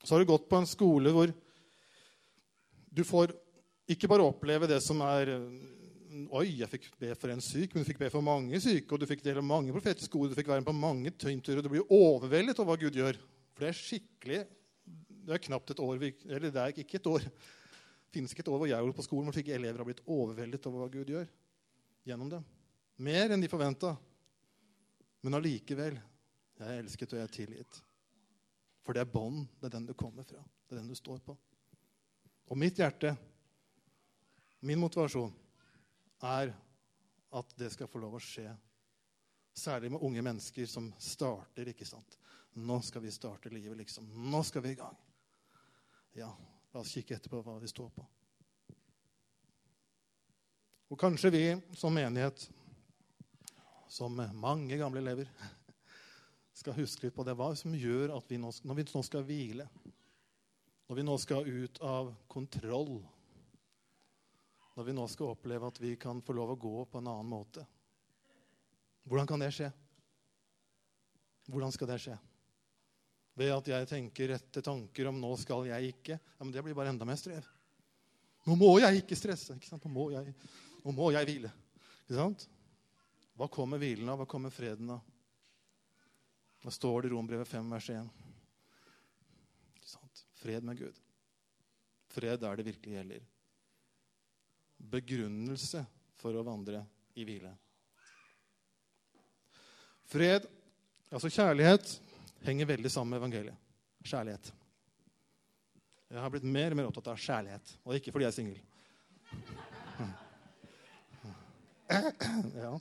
Så 0.05 0.15
har 0.15 0.21
du 0.21 0.29
gått 0.29 0.49
på 0.49 0.59
en 0.61 0.69
skole 0.69 1.13
hvor 1.15 1.33
du 2.91 3.03
får 3.07 3.33
ikke 3.91 4.11
bare 4.11 4.27
oppleve 4.27 4.69
det 4.71 4.81
som 4.85 5.01
er 5.07 5.37
Oi, 6.11 6.57
jeg 6.59 6.67
fikk 6.67 6.89
be 6.99 7.13
for 7.15 7.31
en 7.31 7.43
syk, 7.43 7.71
men 7.71 7.85
du 7.85 7.87
fikk 7.87 8.01
be 8.01 8.09
for 8.11 8.25
mange 8.27 8.59
syke. 8.59 8.91
Og 8.91 8.99
du 8.99 9.07
fikk 9.07 9.21
dele 9.23 9.45
mange 9.47 9.71
profetiske 9.71 10.19
ord, 10.19 10.33
du 10.33 10.35
fikk 10.35 10.49
være 10.51 10.65
med 10.65 10.67
på 10.67 10.75
mange 10.75 11.13
tøynturer. 11.15 11.61
Og 11.61 11.67
du 11.69 11.71
blir 11.71 11.93
overveldet 11.95 12.59
over 12.59 12.73
hva 12.73 12.81
Gud 12.81 12.99
gjør. 12.99 13.21
For 13.55 13.63
det 13.63 13.69
er 13.71 13.79
skikkelig 13.79 14.41
Det 15.21 15.37
er 15.37 15.43
knapt 15.45 15.71
et 15.71 15.83
år 15.85 16.03
Eller 16.03 16.51
det 16.51 16.61
er 16.65 16.83
ikke 16.83 16.99
et 16.99 17.07
år. 17.07 17.29
Finnes 18.11 18.33
ikke 18.35 18.43
et 18.43 18.51
år 18.51 18.59
hvor 18.63 18.71
jeg 18.71 18.87
var 18.87 18.97
på 18.97 19.07
skolen 19.07 19.29
hvor 19.31 19.39
ikke 19.39 19.55
elever 19.55 19.83
har 19.83 19.87
blitt 19.87 20.03
overveldet 20.11 20.67
over 20.67 20.85
hva 20.85 20.93
Gud 20.93 21.13
gjør. 21.13 21.29
Gjennom 22.09 22.31
det. 22.33 22.41
Mer 23.07 23.35
enn 23.35 23.43
de 23.43 23.51
forventa. 23.51 23.95
Men 25.23 25.37
allikevel. 25.39 25.99
Jeg 26.61 26.67
er 26.67 26.83
elsket, 26.83 27.13
og 27.15 27.21
jeg 27.21 27.29
er 27.29 27.37
tilgitt. 27.37 27.79
For 28.85 28.97
det 28.97 29.05
er 29.05 29.13
bånd. 29.13 29.47
Det 29.61 29.71
er 29.71 29.77
den 29.77 29.87
du 29.89 29.95
kommer 29.97 30.27
fra. 30.27 30.43
Det 30.67 30.75
er 30.75 30.83
den 30.83 30.91
du 30.91 30.97
står 30.99 31.23
på. 31.25 31.37
Og 32.51 32.59
mitt 32.59 32.81
hjerte 32.81 33.15
Min 34.61 34.81
motivasjon 34.83 35.31
er 36.21 36.51
at 37.33 37.53
det 37.57 37.71
skal 37.73 37.89
få 37.89 38.03
lov 38.03 38.19
å 38.19 38.21
skje. 38.21 38.51
Særlig 39.57 39.89
med 39.95 40.03
unge 40.05 40.21
mennesker 40.21 40.67
som 40.69 40.91
starter, 41.01 41.71
ikke 41.73 41.89
sant. 41.89 42.19
Nå 42.61 42.77
skal 42.85 43.01
vi 43.07 43.13
starte 43.15 43.53
livet, 43.55 43.79
liksom. 43.79 44.11
Nå 44.31 44.43
skal 44.45 44.67
vi 44.67 44.75
i 44.75 44.77
gang. 44.77 44.99
Ja, 46.19 46.29
la 46.73 46.83
oss 46.83 46.95
kikke 46.95 47.17
etterpå 47.17 47.43
hva 47.45 47.59
vi 47.61 47.71
står 47.71 47.91
på. 47.95 48.07
Og 50.91 50.99
kanskje 50.99 51.31
vi 51.31 51.45
som 51.79 51.95
menighet, 51.95 52.49
som 53.91 54.17
mange 54.35 54.79
gamle 54.79 55.03
elever, 55.03 55.31
skal 56.55 56.77
huske 56.77 57.07
litt 57.07 57.17
på 57.17 57.25
det. 57.27 57.37
Hva 57.39 57.53
som 57.59 57.75
gjør 57.75 58.17
at 58.17 58.31
vi 58.31 58.39
nå, 58.39 58.51
når 58.67 58.81
vi 58.81 58.87
nå 58.91 59.03
skal 59.07 59.27
hvile, 59.27 59.67
når 60.91 60.99
vi 60.99 61.07
nå 61.07 61.17
skal 61.23 61.47
ut 61.47 61.79
av 61.87 62.11
kontroll, 62.31 62.99
når 64.75 64.87
vi 64.89 64.95
nå 64.97 65.07
skal 65.11 65.35
oppleve 65.35 65.71
at 65.71 65.79
vi 65.83 65.95
kan 66.01 66.23
få 66.25 66.35
lov 66.35 66.55
å 66.55 66.59
gå 66.59 66.75
på 66.91 67.01
en 67.01 67.11
annen 67.11 67.29
måte 67.29 67.67
Hvordan 69.11 69.27
kan 69.27 69.43
det 69.43 69.49
skje? 69.57 69.67
Hvordan 71.51 71.73
skal 71.75 71.89
det 71.91 71.97
skje? 72.05 72.15
Ved 73.39 73.53
at 73.55 73.69
jeg 73.71 73.89
tenker 73.89 74.33
rette 74.35 74.63
tanker 74.63 75.09
om 75.09 75.21
'nå 75.21 75.37
skal 75.39 75.67
jeg 75.67 75.95
ikke'. 75.95 76.19
Ja, 76.19 76.45
men 76.45 76.53
Det 76.53 76.63
blir 76.65 76.75
bare 76.75 76.89
enda 76.89 77.05
mer 77.05 77.17
strev. 77.17 77.47
Nå 78.47 78.57
må 78.57 78.79
jeg 78.81 79.03
ikke 79.03 79.17
stresse. 79.17 79.55
Ikke? 79.55 79.79
Nå, 79.85 79.91
må 79.91 80.11
jeg, 80.11 80.35
nå 80.85 80.93
må 80.93 81.11
jeg 81.13 81.27
hvile. 81.29 81.53
Ikke 82.05 82.17
sant? 82.17 82.49
Hva 83.37 83.49
kommer 83.49 83.79
hvilen 83.79 84.09
av? 84.09 84.19
Hva 84.19 84.27
kommer 84.27 84.51
freden 84.51 84.91
av? 84.91 85.01
Da 86.61 86.71
står 86.71 87.03
det 87.03 87.11
i 87.11 87.15
Rombrevet 87.15 87.49
5, 87.49 87.71
vers 87.71 87.89
1? 87.89 88.11
Ikke 89.77 89.89
sant? 89.89 90.25
Fred 90.43 90.67
med 90.67 90.77
Gud. 90.77 90.99
Fred 92.11 92.41
der 92.43 92.57
det 92.57 92.67
virkelig 92.67 92.99
gjelder. 92.99 93.25
Begrunnelse 94.91 95.85
for 96.21 96.37
å 96.37 96.45
vandre 96.45 96.83
i 97.17 97.25
hvile. 97.25 97.53
Fred, 100.11 100.47
altså 101.13 101.31
kjærlighet, 101.31 101.93
henger 102.47 102.67
veldig 102.71 102.91
sammen 102.93 103.11
med 103.15 103.21
evangeliet. 103.23 103.59
Kjærlighet. 104.05 104.53
Jeg 106.11 106.23
har 106.25 106.31
blitt 106.33 106.47
mer 106.47 106.73
og 106.73 106.79
mer 106.81 106.89
opptatt 106.89 107.13
av 107.13 107.21
kjærlighet, 107.23 107.67
og 107.85 107.95
ikke 107.95 108.13
fordi 108.15 108.25
jeg 108.27 108.33
er 108.33 108.39
singel. 108.41 108.59
Ja. 112.55 112.73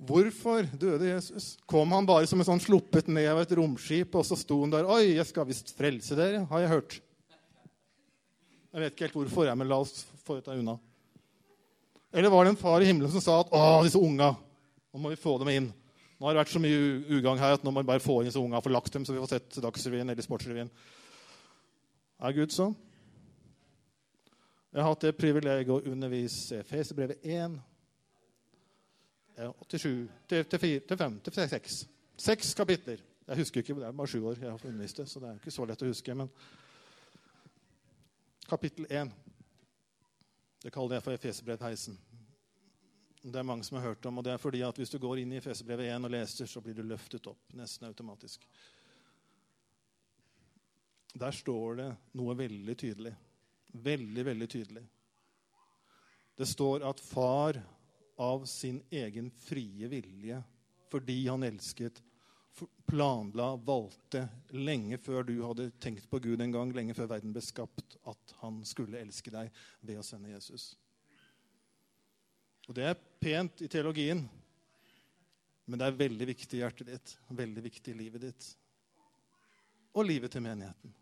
Hvorfor 0.00 0.64
døde 0.80 1.10
Jesus? 1.10 1.58
Kom 1.68 1.92
han 1.92 2.06
bare 2.08 2.26
som 2.26 2.40
en 2.40 2.48
sånn 2.48 2.62
sluppet 2.62 3.10
ned 3.12 3.28
av 3.30 3.42
et 3.42 3.54
romskip, 3.58 4.14
og 4.16 4.24
så 4.26 4.36
sto 4.38 4.62
han 4.62 4.72
der? 4.72 4.88
Oi, 4.88 5.16
jeg 5.18 5.26
skal 5.28 5.48
visst 5.48 5.74
frelse 5.76 6.16
dere, 6.18 6.46
har 6.50 6.64
jeg 6.64 6.72
hørt. 6.72 6.92
Jeg 8.70 8.80
vet 8.84 8.94
ikke 8.94 9.06
helt 9.08 9.18
hvorfor, 9.18 9.44
jeg, 9.50 9.58
men 9.60 9.68
la 9.70 9.78
oss 9.82 10.06
få 10.24 10.38
dette 10.38 10.54
unna. 10.56 10.78
Eller 12.12 12.30
var 12.30 12.44
det 12.44 12.54
en 12.54 12.56
far 12.56 12.82
i 12.82 12.88
himmelen 12.88 13.12
som 13.12 13.22
sa 13.22 13.40
at 13.40 13.52
å, 13.54 13.60
disse 13.86 14.00
unga, 14.00 14.32
nå 14.90 15.02
må 15.02 15.12
vi 15.12 15.20
få 15.20 15.36
dem 15.38 15.52
inn. 15.52 15.68
Nå 16.18 16.26
har 16.26 16.34
det 16.34 16.42
vært 16.42 16.52
så 16.52 16.60
mye 16.62 16.78
ugagn 17.16 17.38
her 17.40 17.54
at 17.56 17.62
nå 17.64 17.72
må 17.72 17.84
vi 17.84 17.90
bare 17.92 18.02
få 18.02 18.18
inn 18.20 18.28
disse 18.28 18.40
unga 18.40 18.58
og 18.58 18.66
få 18.66 18.72
lagt 18.74 18.92
dem, 18.92 19.06
så 19.06 19.14
vi 19.14 19.22
får 19.22 19.30
sett 19.36 19.60
Dagsrevyen 19.62 20.10
eller 20.10 20.26
Sportsrevyen. 20.26 20.72
Er 22.20 22.34
Gud 22.36 22.52
sånn? 22.52 22.74
Jeg 24.70 24.82
har 24.82 24.90
hatt 24.92 25.06
det 25.06 25.16
privilegiet 25.18 25.72
å 25.72 25.80
undervise 25.90 26.60
Fesebrevet 26.66 27.24
1, 27.26 27.56
87, 29.40 29.88
til, 30.28 30.44
til, 30.44 30.60
4, 30.60 30.82
til 30.90 31.00
5, 31.00 31.16
til 31.24 31.38
6. 31.54 31.78
Seks 32.20 32.52
kapitler. 32.58 33.00
Jeg 33.30 33.40
husker 33.40 33.62
ikke, 33.62 33.74
Det 33.74 33.86
er 33.86 33.96
bare 33.96 34.10
sju 34.10 34.20
år 34.26 34.36
jeg 34.42 34.50
har 34.50 34.66
undervist 34.66 35.00
det, 35.00 35.08
så 35.08 35.20
det 35.22 35.28
er 35.30 35.40
ikke 35.40 35.54
så 35.54 35.64
lett 35.64 35.82
å 35.82 35.88
huske. 35.88 36.14
Men 36.14 36.30
kapittel 38.50 38.86
1 38.90 39.12
det 40.62 40.72
kaller 40.74 40.98
jeg 40.98 41.04
for 41.06 41.16
Efeserbrevheisen. 41.16 41.96
Det 43.20 43.36
er 43.36 43.44
mange 43.44 43.64
som 43.64 43.76
har 43.76 43.90
hørt 43.90 44.06
om, 44.08 44.18
og 44.18 44.24
det 44.24 44.32
er 44.32 44.40
fordi 44.40 44.62
at 44.64 44.76
hvis 44.80 44.92
du 44.92 44.98
går 45.00 45.20
inn 45.20 45.32
i 45.34 45.40
Efeserbrevet 45.40 45.90
1 45.92 46.06
og 46.08 46.12
leser, 46.12 46.48
så 46.48 46.60
blir 46.64 46.76
du 46.76 46.84
løftet 46.84 47.26
opp 47.28 47.52
nesten 47.56 47.88
automatisk. 47.88 48.46
Der 51.20 51.34
står 51.34 51.80
det 51.80 51.88
noe 52.16 52.36
veldig 52.38 52.76
tydelig. 52.78 53.12
Veldig, 53.72 54.24
veldig 54.26 54.48
tydelig. 54.50 54.84
Det 56.36 56.48
står 56.48 56.84
at 56.88 57.00
far 57.02 57.58
av 58.20 58.44
sin 58.48 58.80
egen 58.90 59.30
frie 59.30 59.88
vilje, 59.88 60.40
fordi 60.92 61.18
han 61.28 61.44
elsket, 61.44 62.00
planla, 62.90 63.54
valgte, 63.66 64.24
lenge 64.56 64.98
før 65.00 65.24
du 65.26 65.34
hadde 65.44 65.70
tenkt 65.82 66.08
på 66.10 66.20
Gud 66.22 66.42
en 66.42 66.54
gang, 66.54 66.72
lenge 66.74 66.96
før 66.96 67.10
verden 67.14 67.34
ble 67.34 67.42
skapt, 67.44 67.96
at 68.10 68.36
han 68.42 68.60
skulle 68.68 69.00
elske 69.00 69.32
deg 69.34 69.50
ved 69.80 70.00
å 70.00 70.06
sende 70.06 70.32
Jesus. 70.32 70.72
Og 72.68 72.76
Det 72.76 72.86
er 72.86 73.02
pent 73.22 73.62
i 73.64 73.68
teologien, 73.70 74.22
men 75.66 75.78
det 75.78 75.86
er 75.86 76.00
veldig 76.00 76.26
viktig 76.32 76.58
i 76.58 76.62
hjertet 76.64 76.90
ditt, 76.90 77.14
veldig 77.28 77.62
viktig 77.66 77.94
i 77.94 77.98
livet 77.98 78.26
ditt 78.28 78.50
og 79.90 80.06
livet 80.06 80.30
til 80.30 80.42
menigheten. 80.44 80.92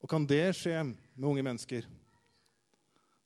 Og 0.00 0.08
kan 0.08 0.24
det 0.24 0.54
skje 0.56 0.76
med 0.86 1.26
unge 1.28 1.44
mennesker, 1.44 1.84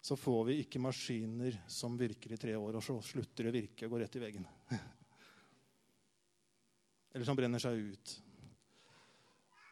så 0.03 0.17
får 0.17 0.45
vi 0.45 0.55
ikke 0.65 0.81
maskiner 0.83 1.61
som 1.71 1.95
virker 1.99 2.33
i 2.35 2.37
tre 2.37 2.57
år, 2.59 2.75
og 2.75 2.83
så 2.83 2.97
slutter 3.07 3.47
det 3.47 3.53
å 3.53 3.55
virke 3.55 3.87
og 3.87 3.93
går 3.95 4.03
rett 4.03 4.17
i 4.19 4.23
veggen. 4.25 4.47
Eller 7.15 7.29
som 7.29 7.39
brenner 7.39 7.63
seg 7.63 7.79
ut. 7.79 8.15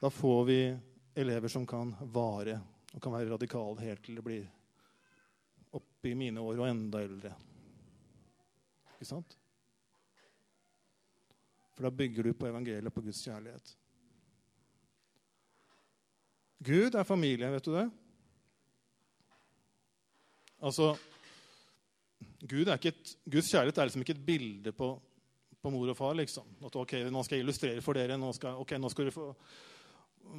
Da 0.00 0.10
får 0.14 0.44
vi 0.46 0.60
elever 1.18 1.50
som 1.50 1.66
kan 1.66 1.90
vare 2.14 2.60
og 2.92 3.02
kan 3.02 3.16
være 3.16 3.32
radikale 3.32 3.88
helt 3.88 4.04
til 4.06 4.20
det 4.20 4.24
blir 4.24 4.46
oppi 5.74 6.14
mine 6.14 6.46
år 6.46 6.62
og 6.62 6.68
enda 6.68 7.02
eldre. 7.02 7.34
Ikke 8.94 9.10
sant? 9.10 9.34
For 11.74 11.88
da 11.88 11.90
bygger 11.90 12.28
du 12.28 12.36
på 12.38 12.46
evangeliet, 12.46 12.94
på 12.94 13.02
Guds 13.02 13.24
kjærlighet. 13.26 13.74
Gud 16.70 16.94
er 16.94 17.08
familie, 17.08 17.50
vet 17.50 17.66
du 17.66 17.74
det? 17.74 17.88
Altså, 20.60 20.92
Gud 22.48 22.68
er 22.68 22.76
ikke 22.76 22.92
et, 22.92 23.14
Guds 23.32 23.50
kjærlighet 23.52 23.78
er 23.78 23.88
liksom 23.88 24.04
ikke 24.04 24.16
et 24.16 24.26
bilde 24.26 24.72
på, 24.76 24.90
på 25.62 25.72
mor 25.72 25.92
og 25.92 25.96
far. 25.96 26.14
liksom. 26.18 26.46
At 26.66 26.76
ok, 26.76 26.94
Nå 27.12 27.22
skal 27.24 27.38
jeg 27.38 27.46
illustrere 27.46 27.84
for 27.84 27.96
dere. 27.96 28.18
Nå 28.20 28.32
skal, 28.36 28.60
okay, 28.60 28.80
nå 28.80 28.88
skal 28.92 29.08
dere 29.08 29.16
få, 29.16 29.28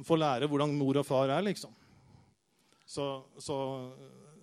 få 0.06 0.18
lære 0.18 0.48
hvordan 0.50 0.74
mor 0.78 1.00
og 1.02 1.06
far 1.06 1.30
er. 1.30 1.42
liksom. 1.46 1.74
Så, 2.86 3.06
så 3.38 3.56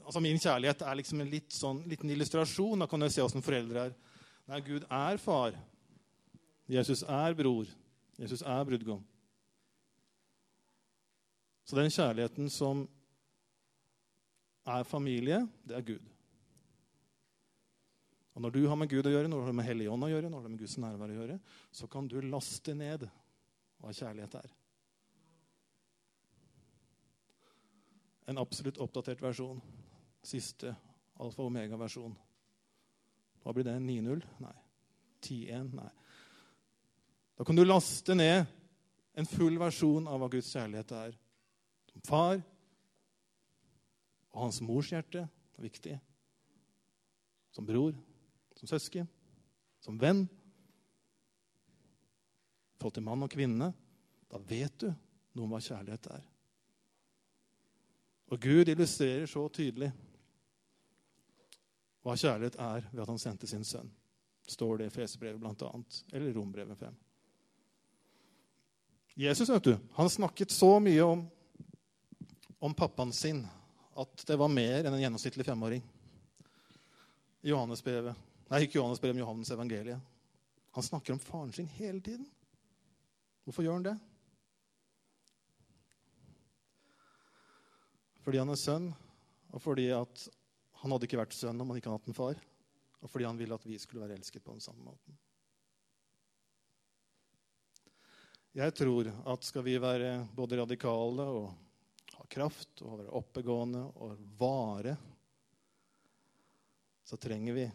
altså 0.06 0.20
Min 0.20 0.40
kjærlighet 0.40 0.82
er 0.82 0.96
liksom 1.00 1.22
en 1.22 1.32
litt 1.32 1.54
sånn, 1.54 1.84
liten 1.88 2.12
illustrasjon. 2.12 2.80
Da 2.80 2.88
kan 2.90 3.00
du 3.00 3.10
se 3.10 3.24
åssen 3.24 3.46
foreldre 3.46 3.90
er. 3.90 3.98
Nei, 4.50 4.64
Gud 4.66 4.88
er 4.90 5.22
far. 5.22 5.58
Jesus 6.70 7.04
er 7.04 7.36
bror. 7.38 7.70
Jesus 8.20 8.42
er 8.42 8.66
brudgom. 8.66 9.04
Så 11.66 11.78
den 11.78 11.92
kjærligheten 11.94 12.50
som 12.50 12.88
er 14.70 14.88
familie, 14.88 15.42
det 15.68 15.78
er 15.78 15.86
Gud. 15.88 16.08
Og 18.36 18.42
Når 18.42 18.54
du 18.56 18.62
har 18.68 18.78
med 18.80 18.90
Gud 18.90 19.08
å 19.08 19.12
gjøre, 19.12 19.28
når 19.28 19.42
du 19.42 19.48
har 19.50 19.56
med 19.58 19.66
Helligånd 19.68 20.06
å 20.06 20.12
gjøre, 20.12 20.30
når 20.30 20.40
du 20.40 20.46
har 20.48 20.54
med 20.54 20.62
Guds 20.62 20.78
nærvær 20.80 21.12
å 21.12 21.18
gjøre, 21.18 21.40
så 21.76 21.90
kan 21.92 22.08
du 22.08 22.22
laste 22.24 22.76
ned 22.78 23.04
hva 23.80 23.92
kjærlighet 23.96 24.38
er. 24.40 24.54
En 28.30 28.40
absolutt 28.40 28.80
oppdatert 28.80 29.22
versjon. 29.26 29.60
Siste 30.24 30.72
alfa 31.20 31.44
omega-versjon. 31.44 32.14
Hva 33.44 33.56
blir 33.56 33.68
det? 33.68 33.76
9-0? 33.84 34.24
Nei. 34.44 34.56
10-1? 35.26 35.74
Nei. 35.76 35.90
Da 37.40 37.48
kan 37.48 37.60
du 37.60 37.64
laste 37.66 38.16
ned 38.16 38.46
en 39.20 39.28
full 39.28 39.60
versjon 39.60 40.08
av 40.08 40.22
hva 40.22 40.30
Guds 40.32 40.52
kjærlighet 40.54 40.96
er 40.96 41.20
far. 42.08 42.40
Og 44.40 44.46
hans 44.46 44.62
mors 44.64 44.88
hjerte 44.88 45.26
er 45.28 45.66
viktig. 45.66 45.98
Som 47.52 47.68
bror, 47.68 47.92
som 48.56 48.70
søsken, 48.72 49.08
som 49.84 50.00
venn. 50.00 50.24
I 52.72 52.80
forhold 52.80 52.96
til 52.96 53.04
mann 53.04 53.26
og 53.26 53.34
kvinne. 53.34 53.74
Da 54.32 54.40
vet 54.48 54.78
du 54.80 54.88
noe 54.88 55.44
om 55.44 55.52
hva 55.52 55.60
kjærlighet 55.64 56.08
er. 56.16 56.24
Og 58.30 58.40
Gud 58.40 58.72
illustrerer 58.72 59.28
så 59.28 59.44
tydelig 59.52 59.90
hva 62.06 62.16
kjærlighet 62.16 62.56
er 62.64 62.86
ved 62.94 63.02
at 63.04 63.12
han 63.12 63.20
sendte 63.20 63.50
sin 63.50 63.66
sønn. 63.68 63.90
Står 64.48 64.80
det 64.80 64.88
i 64.88 64.94
Fesebrevet 64.94 65.42
bl.a. 65.42 65.72
Eller 66.16 66.32
Rombrevet 66.38 66.80
5. 66.80 66.96
Jesus 69.20 69.50
vet 69.52 69.68
du, 69.68 69.74
han 69.98 70.10
snakket 70.10 70.54
så 70.56 70.78
mye 70.80 71.04
om 71.04 71.28
om 72.60 72.74
pappaen 72.76 73.14
sin 73.16 73.46
at 74.00 74.26
det 74.28 74.38
var 74.40 74.52
mer 74.52 74.86
enn 74.86 74.96
en 74.96 75.02
gjennomsnittlig 75.02 75.46
femåring. 75.48 75.84
Johannesbrevet. 77.44 78.16
Nei, 78.50 78.64
ikke 78.66 78.80
Johannesbrevet, 78.80 79.16
men 79.18 79.26
Johannes 79.26 79.52
evangeliet. 79.52 80.16
Han 80.78 80.86
snakker 80.86 81.16
om 81.16 81.20
faren 81.20 81.52
sin 81.56 81.68
hele 81.78 82.00
tiden. 82.04 82.28
Hvorfor 83.44 83.66
gjør 83.66 83.80
han 83.80 83.88
det? 83.90 83.96
Fordi 88.24 88.42
han 88.42 88.52
er 88.54 88.60
sønn, 88.62 88.92
og 89.50 89.64
fordi 89.64 89.88
at 89.96 90.28
han 90.82 90.94
hadde 90.94 91.08
ikke 91.08 91.20
vært 91.20 91.36
sønn 91.36 91.60
om 91.60 91.72
han 91.72 91.80
ikke 91.80 91.90
hadde 91.90 92.00
hatt 92.00 92.12
en 92.12 92.18
far. 92.20 92.44
Og 93.00 93.12
fordi 93.12 93.28
han 93.28 93.40
ville 93.40 93.56
at 93.56 93.66
vi 93.68 93.80
skulle 93.80 94.04
være 94.04 94.20
elsket 94.20 94.44
på 94.44 94.54
den 94.54 94.64
samme 94.64 94.84
måten. 94.86 95.18
Jeg 98.56 98.74
tror 98.76 99.08
at 99.30 99.46
skal 99.46 99.64
vi 99.64 99.76
være 99.82 100.28
både 100.36 100.58
radikale 100.60 101.26
og 101.40 101.50
kraft 102.30 102.84
og 102.86 103.00
være 103.02 103.16
oppegående 103.20 103.84
og 104.00 104.20
vare, 104.40 104.96
så 107.10 107.18
trenger 107.18 107.56
vi 107.58 107.66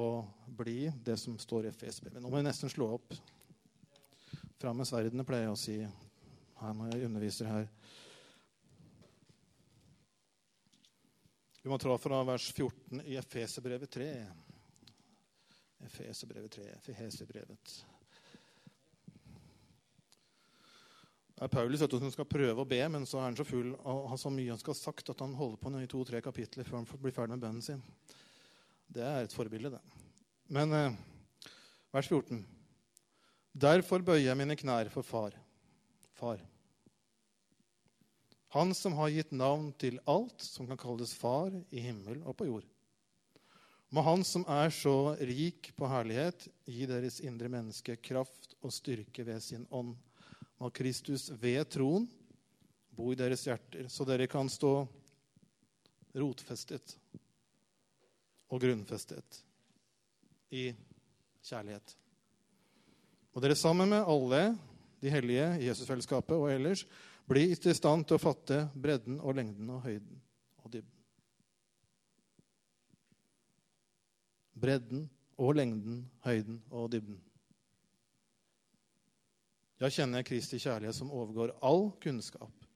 å 0.00 0.06
bli 0.46 0.86
det 1.04 1.18
som 1.20 1.36
står 1.38 1.68
i 1.68 1.72
FSB. 1.76 2.14
Nå 2.16 2.30
må 2.30 2.38
vi 2.40 2.46
nesten 2.46 2.72
slå 2.72 2.88
opp. 2.96 3.12
Fram 4.62 4.78
med 4.80 4.88
sverdene, 4.88 5.26
pleier 5.28 5.50
jeg 5.50 5.52
å 5.52 5.60
si 5.60 5.76
her 6.62 6.78
når 6.78 6.94
jeg 6.94 7.10
underviser 7.10 7.50
her. 7.50 7.68
Vi 11.62 11.70
må 11.70 11.78
ta 11.78 11.94
fra 12.00 12.22
vers 12.26 12.48
14 12.50 13.04
i 13.04 13.18
Efeserbrevet 13.20 13.92
3. 13.92 14.08
Efeserbrevet 15.86 16.56
3. 16.56 16.70
Efeserbrevet. 16.80 17.74
Det 21.42 21.48
er 21.48 21.56
Paulus 21.56 21.80
vet 21.82 21.90
du, 21.90 21.96
som 21.98 22.10
skal 22.14 22.26
prøve 22.30 22.62
å 22.62 22.68
be, 22.70 22.78
men 22.86 23.02
så 23.02 23.18
er 23.18 23.24
han 23.24 23.34
så 23.34 23.42
full 23.42 23.72
har 23.82 24.18
så 24.20 24.30
mye 24.30 24.52
han 24.52 24.60
skal 24.60 24.76
ha 24.76 24.78
sagt, 24.78 25.08
at 25.10 25.22
han 25.24 25.32
holder 25.34 25.58
på 25.58 25.70
i 25.74 25.88
to-tre 25.90 26.20
kapitler 26.22 26.68
før 26.68 26.76
han 26.78 27.00
blir 27.02 27.14
ferdig 27.16 27.34
med 27.34 27.42
bønnen 27.42 27.64
sin. 27.66 27.80
Det 28.86 29.02
er 29.02 29.24
et 29.24 29.34
forbilde, 29.34 29.72
det. 29.74 29.80
Men 30.54 30.76
eh, 30.78 31.00
vers 31.90 32.06
14. 32.06 32.44
Derfor 33.58 34.04
bøyer 34.06 34.28
jeg 34.28 34.38
mine 34.38 34.54
knær 34.60 34.92
for 34.94 35.02
far. 35.02 35.34
Far. 36.14 36.38
Han 38.54 38.70
som 38.78 38.94
har 39.00 39.10
gitt 39.10 39.34
navn 39.34 39.72
til 39.82 39.98
alt 40.06 40.46
som 40.46 40.70
kan 40.70 40.78
kalles 40.78 41.16
far 41.18 41.50
i 41.74 41.82
himmel 41.88 42.22
og 42.22 42.38
på 42.38 42.46
jord. 42.52 42.70
Må 43.90 44.06
Han 44.06 44.22
som 44.22 44.46
er 44.46 44.70
så 44.70 45.18
rik 45.18 45.74
på 45.74 45.90
herlighet, 45.90 46.46
gi 46.70 46.86
deres 46.86 47.18
indre 47.18 47.50
menneske 47.50 47.98
kraft 47.98 48.54
og 48.62 48.70
styrke 48.78 49.26
ved 49.26 49.42
sin 49.42 49.66
ånd. 49.74 49.96
Må 50.62 50.68
Kristus 50.70 51.26
ved 51.42 51.64
troen 51.74 52.04
bo 52.94 53.08
i 53.10 53.16
deres 53.18 53.42
hjerter, 53.48 53.88
så 53.90 54.04
dere 54.06 54.28
kan 54.30 54.46
stå 54.52 54.84
rotfestet 56.14 56.92
og 58.52 58.60
grunnfestet 58.62 59.40
i 60.54 60.68
kjærlighet. 61.42 61.96
Og 63.32 63.42
dere 63.42 63.56
sammen 63.58 63.90
med 63.90 64.06
alle 64.06 64.42
de 65.02 65.10
hellige 65.10 65.48
i 65.58 65.66
Jesusfellesskapet 65.66 66.36
og 66.36 66.52
ellers 66.52 66.84
bli 67.26 67.48
i 67.50 67.74
stand 67.74 68.06
til 68.06 68.20
å 68.20 68.22
fatte 68.22 68.60
bredden 68.76 69.18
og 69.18 69.34
lengden 69.40 69.74
og 69.74 69.82
høyden 69.88 70.22
og 70.62 70.76
dybden. 70.76 71.02
Bredden 74.62 75.04
og 75.42 75.56
lengden, 75.58 76.04
høyden 76.22 76.62
og 76.70 76.92
dybden. 76.94 77.18
Jeg 79.82 79.96
kjenner 79.96 80.22
Kristi 80.22 80.60
kjærlighet 80.62 80.94
som 80.94 81.10
overgår 81.10 81.56
all 81.66 81.88
kunnskap. 82.02 82.66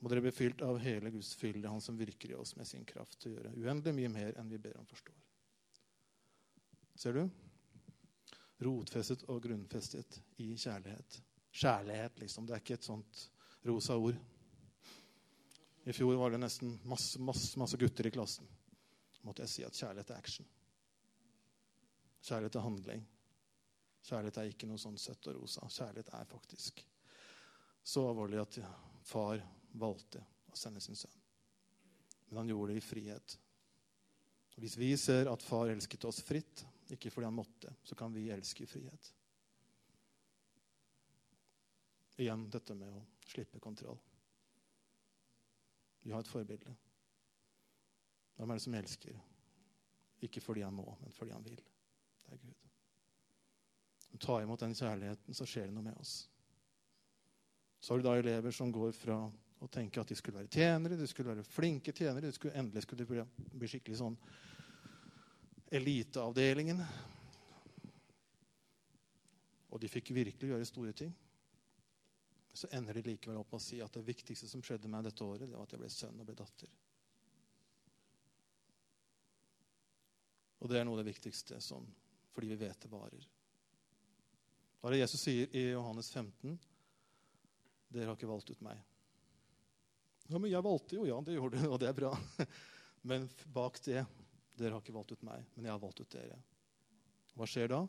Må 0.00 0.08
dere 0.08 0.22
bli 0.24 0.32
fylt 0.32 0.62
av 0.64 0.78
hele 0.80 1.10
Guds 1.12 1.34
fylde, 1.36 1.68
Han 1.68 1.80
som 1.80 1.98
virker 1.98 2.30
i 2.30 2.34
oss 2.38 2.54
med 2.56 2.68
sin 2.68 2.84
kraft 2.84 3.18
til 3.20 3.32
å 3.32 3.34
gjøre 3.36 3.52
uendelig 3.56 3.92
mye 3.96 4.12
mer 4.12 4.38
enn 4.40 4.48
vi 4.48 4.60
ber 4.62 4.78
om 4.80 4.86
forstår. 4.88 5.16
Ser 6.96 7.12
du? 7.12 7.26
Rotfestet 8.64 9.26
og 9.28 9.42
grunnfestet 9.44 10.20
i 10.40 10.54
kjærlighet. 10.56 11.18
Kjærlighet, 11.52 12.20
liksom. 12.20 12.46
Det 12.46 12.54
er 12.56 12.62
ikke 12.64 12.78
et 12.78 12.88
sånt 12.88 13.26
rosa 13.68 13.98
ord. 14.00 14.16
I 15.84 15.92
fjor 15.92 16.16
var 16.16 16.32
det 16.32 16.40
nesten 16.40 16.72
masse, 16.88 17.20
masse, 17.20 17.52
masse 17.60 17.76
gutter 17.76 18.08
i 18.08 18.14
klassen. 18.14 18.48
Måtte 19.28 19.44
jeg 19.44 19.52
si 19.52 19.66
at 19.66 19.76
kjærlighet 19.76 20.14
er 20.14 20.24
action. 20.24 20.48
Kjærlighet 22.24 22.56
er 22.56 22.64
handling. 22.64 23.04
Kjærlighet 24.06 24.38
er 24.38 24.50
ikke 24.52 24.68
noe 24.70 24.78
sånn 24.78 24.98
søtt 25.00 25.26
og 25.32 25.40
rosa. 25.40 25.66
Kjærlighet 25.66 26.12
er 26.14 26.28
faktisk 26.30 26.84
så 27.86 28.04
alvorlig 28.06 28.38
at 28.42 28.58
far 29.06 29.42
valgte 29.78 30.22
å 30.50 30.58
sende 30.58 30.82
sin 30.82 30.98
sønn. 30.98 31.14
Men 32.28 32.42
han 32.42 32.50
gjorde 32.50 32.72
det 32.74 32.80
i 32.80 32.86
frihet. 32.86 33.36
Hvis 34.56 34.76
vi 34.78 34.92
ser 34.98 35.30
at 35.30 35.44
far 35.44 35.70
elsket 35.70 36.06
oss 36.08 36.22
fritt, 36.24 36.64
ikke 36.90 37.10
fordi 37.10 37.28
han 37.28 37.36
måtte, 37.36 37.74
så 37.84 37.98
kan 37.98 38.14
vi 38.14 38.28
elske 38.34 38.64
i 38.64 38.70
frihet. 38.70 39.12
Igjen 42.22 42.46
dette 42.50 42.74
med 42.78 42.94
å 42.94 43.02
slippe 43.28 43.60
kontroll. 43.60 43.98
Vi 46.06 46.14
har 46.14 46.22
et 46.22 46.30
forbilde. 46.30 46.72
Hvem 48.36 48.50
er 48.50 48.58
det 48.58 48.64
som 48.64 48.78
elsker? 48.78 49.18
Ikke 50.24 50.40
fordi 50.40 50.64
han 50.64 50.74
må, 50.78 50.86
men 51.02 51.12
fordi 51.12 51.34
han 51.34 51.44
vil. 51.44 51.60
Det 52.24 52.38
er 52.38 52.42
Gud. 52.46 52.65
Ta 54.22 54.38
imot 54.42 54.62
den 54.62 54.74
kjærligheten, 54.76 55.36
så 55.36 55.46
skjer 55.48 55.68
det 55.68 55.76
noe 55.76 55.86
med 55.86 55.98
oss. 56.00 56.14
Så 57.80 57.92
har 57.92 58.00
du 58.00 58.06
da 58.06 58.14
elever 58.18 58.54
som 58.54 58.72
går 58.72 58.94
fra 58.96 59.18
å 59.62 59.68
tenke 59.72 60.00
at 60.00 60.08
de 60.08 60.16
skulle 60.18 60.40
være 60.40 60.52
tjenere, 60.52 60.98
de 60.98 61.08
skulle 61.08 61.34
være 61.34 61.46
flinke 61.46 61.92
tjenere, 61.96 62.28
de 62.28 62.36
skulle, 62.36 62.56
endelig 62.58 62.84
skulle 62.84 63.06
bli, 63.08 63.24
bli 63.56 63.70
skikkelig 63.70 64.00
sånn 64.00 64.16
eliteavdelingen. 65.76 66.82
Og 69.72 69.80
de 69.82 69.90
fikk 69.90 70.14
virkelig 70.16 70.52
gjøre 70.52 70.68
store 70.68 70.96
ting 70.96 71.14
så 72.56 72.68
ender 72.72 72.94
de 72.94 73.02
likevel 73.02 73.36
opp 73.36 73.52
med 73.52 73.60
å 73.60 73.64
si 73.64 73.78
at 73.84 73.92
det 73.92 74.06
viktigste 74.06 74.48
som 74.48 74.62
skjedde 74.64 74.88
meg 74.88 75.04
dette 75.04 75.24
året, 75.24 75.44
det 75.44 75.56
var 75.56 75.66
at 75.66 75.74
jeg 75.74 75.82
ble 75.82 75.92
sønn 75.92 76.20
og 76.22 76.28
ble 76.28 76.36
datter. 76.38 76.70
Og 80.64 80.70
det 80.72 80.80
er 80.80 80.86
noe 80.88 80.96
av 80.96 81.02
det 81.02 81.10
viktigste 81.10 81.60
som, 81.60 81.84
fordi 82.32 82.54
vi 82.54 82.60
vet 82.64 82.80
det 82.80 82.90
varer. 82.90 83.26
Hva 84.86 84.92
er 84.92 85.00
det 85.00 85.00
Jesus 85.00 85.22
sier 85.26 85.48
i 85.50 85.62
Johannes 85.72 86.06
15? 86.14 86.52
Dere 87.90 88.06
har 88.06 88.14
ikke 88.14 88.28
valgt 88.30 88.52
ut 88.54 88.60
meg. 88.62 88.78
Ja, 90.30 90.38
men 90.38 90.46
jeg 90.46 90.62
valgte 90.62 90.94
jo. 90.94 91.06
Ja, 91.08 91.16
det 91.26 91.34
gjorde 91.34 91.58
du, 91.58 91.64
og 91.74 91.80
det 91.82 91.88
er 91.88 91.96
bra. 91.98 92.12
Men 93.10 93.24
bak 93.50 93.80
det 93.82 94.04
Dere 94.54 94.76
har 94.76 94.84
ikke 94.84 94.94
valgt 94.94 95.10
ut 95.16 95.24
meg, 95.26 95.42
men 95.56 95.66
jeg 95.66 95.74
har 95.74 95.80
valgt 95.82 96.04
ut 96.04 96.14
dere. 96.14 96.36
Hva 97.34 97.48
skjer 97.50 97.72
da? 97.72 97.80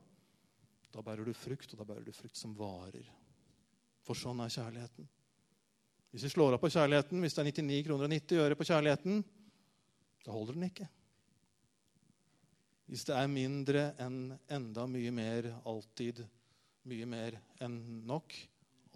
Da 0.92 1.04
bærer 1.06 1.30
du 1.30 1.36
frukt, 1.38 1.70
og 1.70 1.80
da 1.80 1.86
bærer 1.88 2.08
du 2.08 2.12
frukt 2.18 2.36
som 2.36 2.56
varer. 2.58 3.12
For 4.02 4.18
sånn 4.18 4.42
er 4.42 4.56
kjærligheten. 4.56 5.08
Hvis 6.12 6.26
vi 6.26 6.32
slår 6.34 6.58
av 6.58 6.64
på 6.64 6.72
kjærligheten, 6.74 7.22
hvis 7.22 7.38
det 7.38 7.44
er 7.44 7.50
99 7.52 7.78
kroner 7.88 8.10
og 8.10 8.16
90 8.16 8.42
øre 8.48 8.58
på 8.58 8.68
kjærligheten, 8.72 9.22
da 10.26 10.34
holder 10.34 10.58
den 10.58 10.68
ikke. 10.72 10.90
Hvis 12.90 13.06
det 13.06 13.22
er 13.22 13.32
mindre 13.38 13.86
enn 14.02 14.20
enda 14.58 14.90
mye 14.90 15.14
mer, 15.14 15.54
alltid 15.62 16.26
mye 16.88 17.08
mer 17.10 17.38
enn 17.64 17.78
nok, 18.08 18.36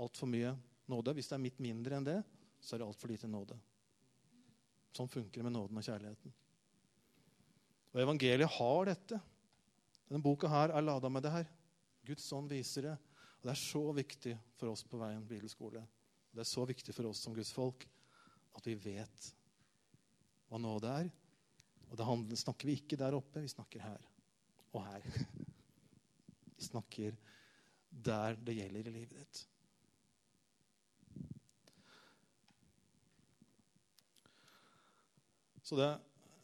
altfor 0.01 0.30
mye 0.32 0.54
nåde 0.91 1.13
Hvis 1.15 1.30
det 1.32 1.36
er 1.38 1.43
mitt 1.43 1.60
mindre 1.63 1.97
enn 1.97 2.08
det, 2.08 2.17
så 2.60 2.75
er 2.75 2.82
det 2.82 2.88
altfor 2.89 3.12
lite 3.12 3.30
nåde. 3.32 3.56
Sånn 4.91 5.10
funker 5.10 5.39
det 5.39 5.45
med 5.47 5.56
nåden 5.56 5.80
og 5.80 5.86
kjærligheten. 5.86 6.34
Og 7.91 8.01
evangeliet 8.04 8.58
har 8.58 8.89
dette. 8.91 9.19
Denne 10.08 10.23
boka 10.23 10.49
her 10.51 10.73
er 10.75 10.84
lada 10.84 11.10
med 11.12 11.23
det 11.23 11.32
her. 11.32 11.47
Guds 12.08 12.27
ånd 12.36 12.51
viser 12.51 12.89
det. 12.89 12.97
Og 13.39 13.47
Det 13.47 13.54
er 13.54 13.62
så 13.62 13.84
viktig 13.95 14.36
for 14.60 14.71
oss 14.73 14.84
på 14.84 14.99
Veien 14.99 15.23
bibelskole. 15.27 15.82
Det 16.32 16.43
er 16.43 16.47
så 16.51 16.65
viktig 16.67 16.95
for 16.95 17.10
oss 17.10 17.23
som 17.23 17.36
Guds 17.36 17.51
folk 17.56 17.88
at 18.58 18.67
vi 18.67 18.75
vet 18.75 19.32
hva 20.51 20.60
nåde 20.60 20.91
er. 20.91 21.12
Og 21.91 21.97
da 21.99 22.08
snakker 22.39 22.67
vi 22.67 22.77
ikke 22.80 22.99
der 22.99 23.15
oppe, 23.15 23.43
vi 23.43 23.51
snakker 23.51 23.84
her 23.84 24.04
og 24.71 24.84
her. 24.86 25.08
Vi 26.62 26.67
snakker 26.67 27.15
der 27.91 28.38
det 28.39 28.56
gjelder 28.56 28.88
i 28.88 28.93
livet 28.95 29.17
ditt. 29.19 29.41
Så 35.71 35.77
det, 35.80 35.91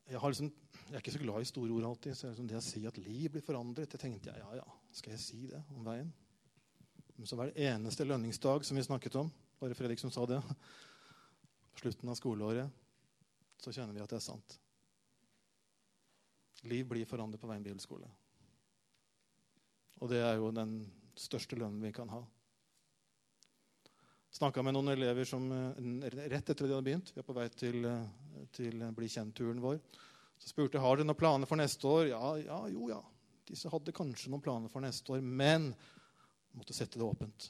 jeg, 0.07 0.21
liksom, 0.21 0.51
jeg, 0.87 0.93
er 0.93 1.01
ikke 1.01 1.11
så 1.11 1.19
glad 1.23 1.41
i 1.43 1.49
store 1.49 1.73
ord 1.75 1.87
alltid. 1.89 2.15
så 2.15 2.29
liksom 2.29 2.47
Det 2.47 2.59
å 2.59 2.63
si 2.63 2.85
at 2.87 2.99
liv 3.01 3.31
blir 3.33 3.43
forandret, 3.43 3.91
det 3.91 3.99
tenkte 3.99 4.31
jeg 4.31 4.39
ja, 4.39 4.59
ja, 4.61 4.67
skal 4.95 5.15
jeg 5.15 5.23
si 5.23 5.39
det 5.49 5.59
om 5.75 5.83
veien? 5.83 6.13
Men 7.17 7.27
Så 7.27 7.35
var 7.35 7.49
det 7.49 7.65
eneste 7.67 8.05
lønningsdag 8.05 8.63
som 8.63 8.77
vi 8.77 8.85
snakket 8.85 9.17
om. 9.19 9.31
Bare 9.59 9.75
Fredrik 9.75 9.99
som 9.99 10.13
sa 10.13 10.23
det. 10.29 10.37
På 11.73 11.81
slutten 11.81 12.13
av 12.13 12.15
skoleåret. 12.19 12.69
Så 13.57 13.73
kjenner 13.73 13.95
vi 13.95 14.03
at 14.03 14.13
det 14.13 14.19
er 14.19 14.27
sant. 14.27 14.59
Liv 16.69 16.85
blir 16.89 17.09
forandret 17.09 17.41
på 17.41 17.49
Veien 17.49 17.65
bibelskole. 17.65 18.07
Og 19.97 20.11
det 20.11 20.21
er 20.21 20.37
jo 20.37 20.53
den 20.53 20.77
største 21.19 21.57
lønnen 21.59 21.83
vi 21.83 21.93
kan 21.95 22.09
ha. 22.13 22.21
Snakka 24.37 24.61
med 24.61 24.75
noen 24.75 24.91
elever 24.93 25.25
som 25.25 25.47
eh, 25.51 26.09
rett 26.13 26.49
etter 26.49 26.53
at 26.53 26.67
de 26.67 26.73
hadde 26.75 26.85
begynt 26.85 27.13
Vi 27.15 27.21
er 27.23 27.25
på 27.25 27.35
vei 27.37 27.47
til, 27.57 27.85
eh, 27.89 28.43
til 28.53 28.83
Bli 28.93 29.09
kjent-turen 29.09 29.61
vår. 29.63 29.79
Så 30.37 30.51
spurte 30.51 30.81
har 30.81 30.99
dere 30.99 31.07
noen 31.07 31.17
planer 31.17 31.49
for 31.49 31.57
neste 31.57 31.87
år. 31.89 32.09
Ja, 32.11 32.35
ja, 32.41 32.59
jo, 32.69 32.89
ja. 32.91 32.99
Disse 33.47 33.71
hadde 33.71 33.95
kanskje 33.95 34.29
noen 34.29 34.43
planer 34.43 34.69
for 34.69 34.83
neste 34.83 35.15
år, 35.15 35.23
men 35.23 35.71
måtte 36.57 36.75
sette 36.75 36.99
det 36.99 37.07
åpent. 37.07 37.47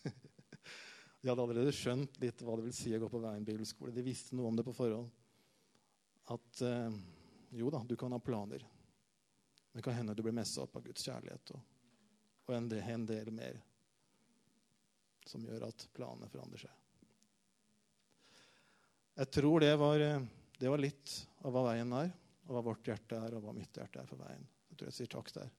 De 1.20 1.28
hadde 1.28 1.42
allerede 1.42 1.72
skjønt 1.76 2.16
litt 2.22 2.40
hva 2.40 2.54
det 2.56 2.68
vil 2.68 2.76
si 2.76 2.94
å 2.96 3.00
gå 3.02 3.10
på 3.12 3.20
Veien 3.20 3.44
bibelskole. 3.44 3.92
De 3.92 4.04
visste 4.06 4.38
noe 4.38 4.48
om 4.48 4.56
det 4.56 4.64
på 4.64 4.76
forhånd. 4.76 5.10
At 6.32 6.62
eh, 6.64 6.96
jo 7.58 7.68
da, 7.74 7.82
du 7.84 7.96
kan 8.00 8.14
ha 8.16 8.20
planer. 8.22 8.64
Det 9.74 9.84
kan 9.84 9.98
hende 9.98 10.14
du 10.16 10.22
blir 10.24 10.34
messa 10.34 10.64
opp 10.64 10.78
av 10.78 10.86
Guds 10.86 11.04
kjærlighet 11.04 11.52
og, 11.52 11.60
og 12.50 12.56
en, 12.56 12.68
del, 12.70 12.82
en 12.90 13.06
del 13.06 13.30
mer 13.34 13.58
som 15.30 15.44
gjør 15.46 15.68
at 15.68 15.86
planene 15.94 16.28
forandrer 16.32 16.64
seg. 16.66 16.76
Jeg 19.20 19.30
tror 19.36 19.62
det 19.62 19.72
var, 19.78 20.02
eh, 20.02 20.26
det 20.58 20.70
var 20.72 20.82
litt 20.82 21.14
av 21.44 21.54
hva 21.54 21.66
veien 21.70 21.92
er, 21.98 22.12
og 22.48 22.56
hva 22.56 22.64
vårt 22.72 22.88
hjerte 22.88 23.18
er, 23.20 23.36
og 23.36 23.44
hva 23.44 23.54
mitt 23.54 23.76
hjerte 23.76 24.02
er 24.02 24.08
for 24.08 24.22
veien. 24.22 24.46
Jeg 24.70 24.80
tror 24.80 24.90
jeg 24.90 24.96
sier 24.96 25.12
takk 25.12 25.32
der. 25.36 25.50